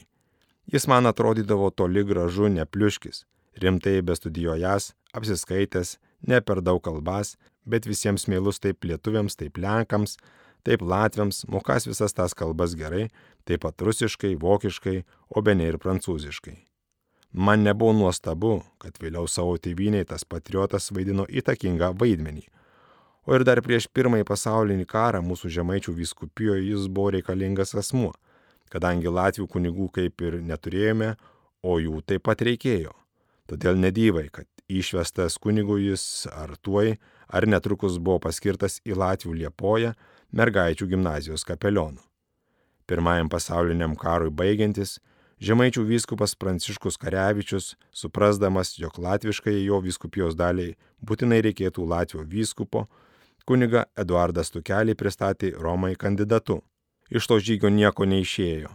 Jis 0.72 0.88
man 0.88 1.06
atrodydavo 1.06 1.70
toli 1.70 2.04
gražu 2.04 2.50
nepliuškis, 2.50 3.26
rimtai 3.62 4.02
bestudijuojas, 4.02 4.94
apsiskaitęs, 5.14 5.98
ne 6.28 6.42
per 6.42 6.62
daug 6.62 6.82
kalbas, 6.82 7.36
bet 7.66 7.86
visiems 7.86 8.26
mėlus 8.32 8.62
taip 8.62 8.84
lietuviams, 8.84 9.38
taip 9.38 9.60
lenkams, 9.62 10.18
taip 10.66 10.82
latviams, 10.82 11.44
mokas 11.52 11.86
visas 11.86 12.18
tas 12.18 12.34
kalbas 12.34 12.74
gerai, 12.78 13.10
taip 13.46 13.62
pat 13.66 13.82
rusiškai, 13.82 14.34
vokiškai, 14.42 15.04
o 15.30 15.42
be 15.46 15.54
ne 15.54 15.70
ir 15.70 15.78
prancūziškai. 15.82 16.58
Man 17.36 17.66
nebuvo 17.68 17.94
nuostabu, 17.94 18.62
kad 18.80 18.98
vėliau 19.02 19.28
savo 19.28 19.58
tėviniai 19.60 20.08
tas 20.08 20.24
patriotas 20.24 20.88
vaidino 20.96 21.26
įtakingą 21.28 21.92
vaidmenį. 22.00 22.46
O 23.26 23.36
ir 23.36 23.44
dar 23.44 23.60
prieš 23.66 23.90
pirmąjį 23.92 24.26
pasaulinį 24.30 24.86
karą 24.88 25.22
mūsų 25.26 25.52
žemaičių 25.58 25.94
vyskupijoje 25.98 26.70
jis 26.70 26.86
buvo 26.88 27.12
reikalingas 27.18 27.76
asmuo, 27.76 28.14
kadangi 28.76 29.12
Latvių 29.12 29.48
kunigų 29.48 29.88
kaip 29.96 30.22
ir 30.28 30.42
neturėjome, 30.44 31.14
o 31.64 31.80
jų 31.80 32.02
taip 32.04 32.26
pat 32.28 32.44
reikėjo. 32.44 32.92
Todėl 33.48 33.80
nedyvai, 33.80 34.28
kad 34.34 34.50
išvestas 34.68 35.40
kunigų 35.40 35.80
jis 35.80 36.26
ar 36.34 36.56
tuoj, 36.60 36.98
ar 37.30 37.48
netrukus 37.48 37.98
buvo 38.02 38.20
paskirtas 38.28 38.82
į 38.84 38.98
Latvių 39.00 39.40
Liepoją 39.44 39.94
mergaičių 40.36 40.90
gimnazijos 40.92 41.46
kapelionu. 41.48 42.02
Pirmajam 42.86 43.32
pasauliniam 43.32 43.96
karui 43.98 44.34
baigiantis, 44.34 45.00
Žemaičių 45.44 45.82
vyskupas 45.84 46.32
Pranciškus 46.40 46.96
Karevičius, 46.96 47.74
suprasdamas, 47.92 48.78
jog 48.80 48.96
latviškai 49.04 49.58
jo 49.66 49.82
vyskupijos 49.84 50.38
daliai 50.40 50.78
būtinai 51.04 51.42
reikėtų 51.44 51.84
Latvijos 51.92 52.30
vyskupo, 52.32 52.86
kuniga 53.44 53.84
Eduardas 54.00 54.54
Tukelį 54.54 54.96
pristatė 54.96 55.52
Romai 55.60 55.98
kandidatu. 56.00 56.62
Iš 57.10 57.28
to 57.30 57.38
žygio 57.40 57.70
nieko 57.70 58.08
neišėjo, 58.10 58.72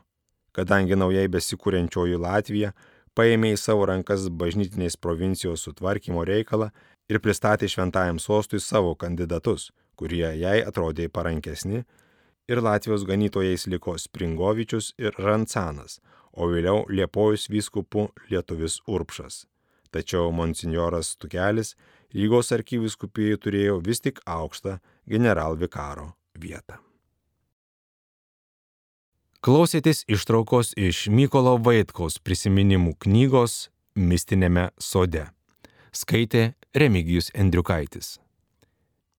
kadangi 0.55 0.99
naujai 0.99 1.26
besikūrenčioji 1.33 2.18
Latvija 2.20 2.72
paėmė 3.18 3.55
į 3.55 3.59
savo 3.59 3.89
rankas 3.91 4.28
bažnytinės 4.31 4.97
provincijos 4.97 5.66
sutvarkymo 5.66 6.22
reikalą 6.26 6.70
ir 7.11 7.18
pristatė 7.18 7.68
šventajam 7.68 8.20
sostui 8.22 8.61
savo 8.62 8.95
kandidatus, 8.95 9.70
kurie 9.99 10.28
jai 10.39 10.61
atrodė 10.62 11.09
parankesni, 11.09 11.85
ir 12.51 12.62
Latvijos 12.62 13.05
ganytojais 13.07 13.66
liko 13.66 13.97
Springovičius 13.99 14.93
ir 14.99 15.14
Rancanas, 15.18 15.99
o 16.33 16.47
vėliau 16.51 16.85
Liepojus 16.89 17.49
vyskupų 17.51 18.09
lietuvis 18.31 18.81
Urpšas. 18.87 19.45
Tačiau 19.91 20.31
monsinjoras 20.31 21.16
Tukelis 21.18 21.74
Rygos 22.14 22.51
arkyviskupijai 22.55 23.39
turėjo 23.39 23.81
vis 23.87 24.03
tik 24.03 24.22
aukštą 24.26 24.78
generalvikaro 25.11 26.12
vietą. 26.39 26.89
Klausėtės 29.41 30.03
ištraukos 30.05 30.74
iš 30.76 31.07
Mykolo 31.09 31.55
Vaitkaus 31.64 32.18
prisiminimų 32.20 32.91
knygos 33.01 33.70
Mistinėme 33.97 34.66
sode. 34.76 35.22
Skaitė 35.97 36.43
Remigijus 36.76 37.30
Endriukaitis. 37.32 38.18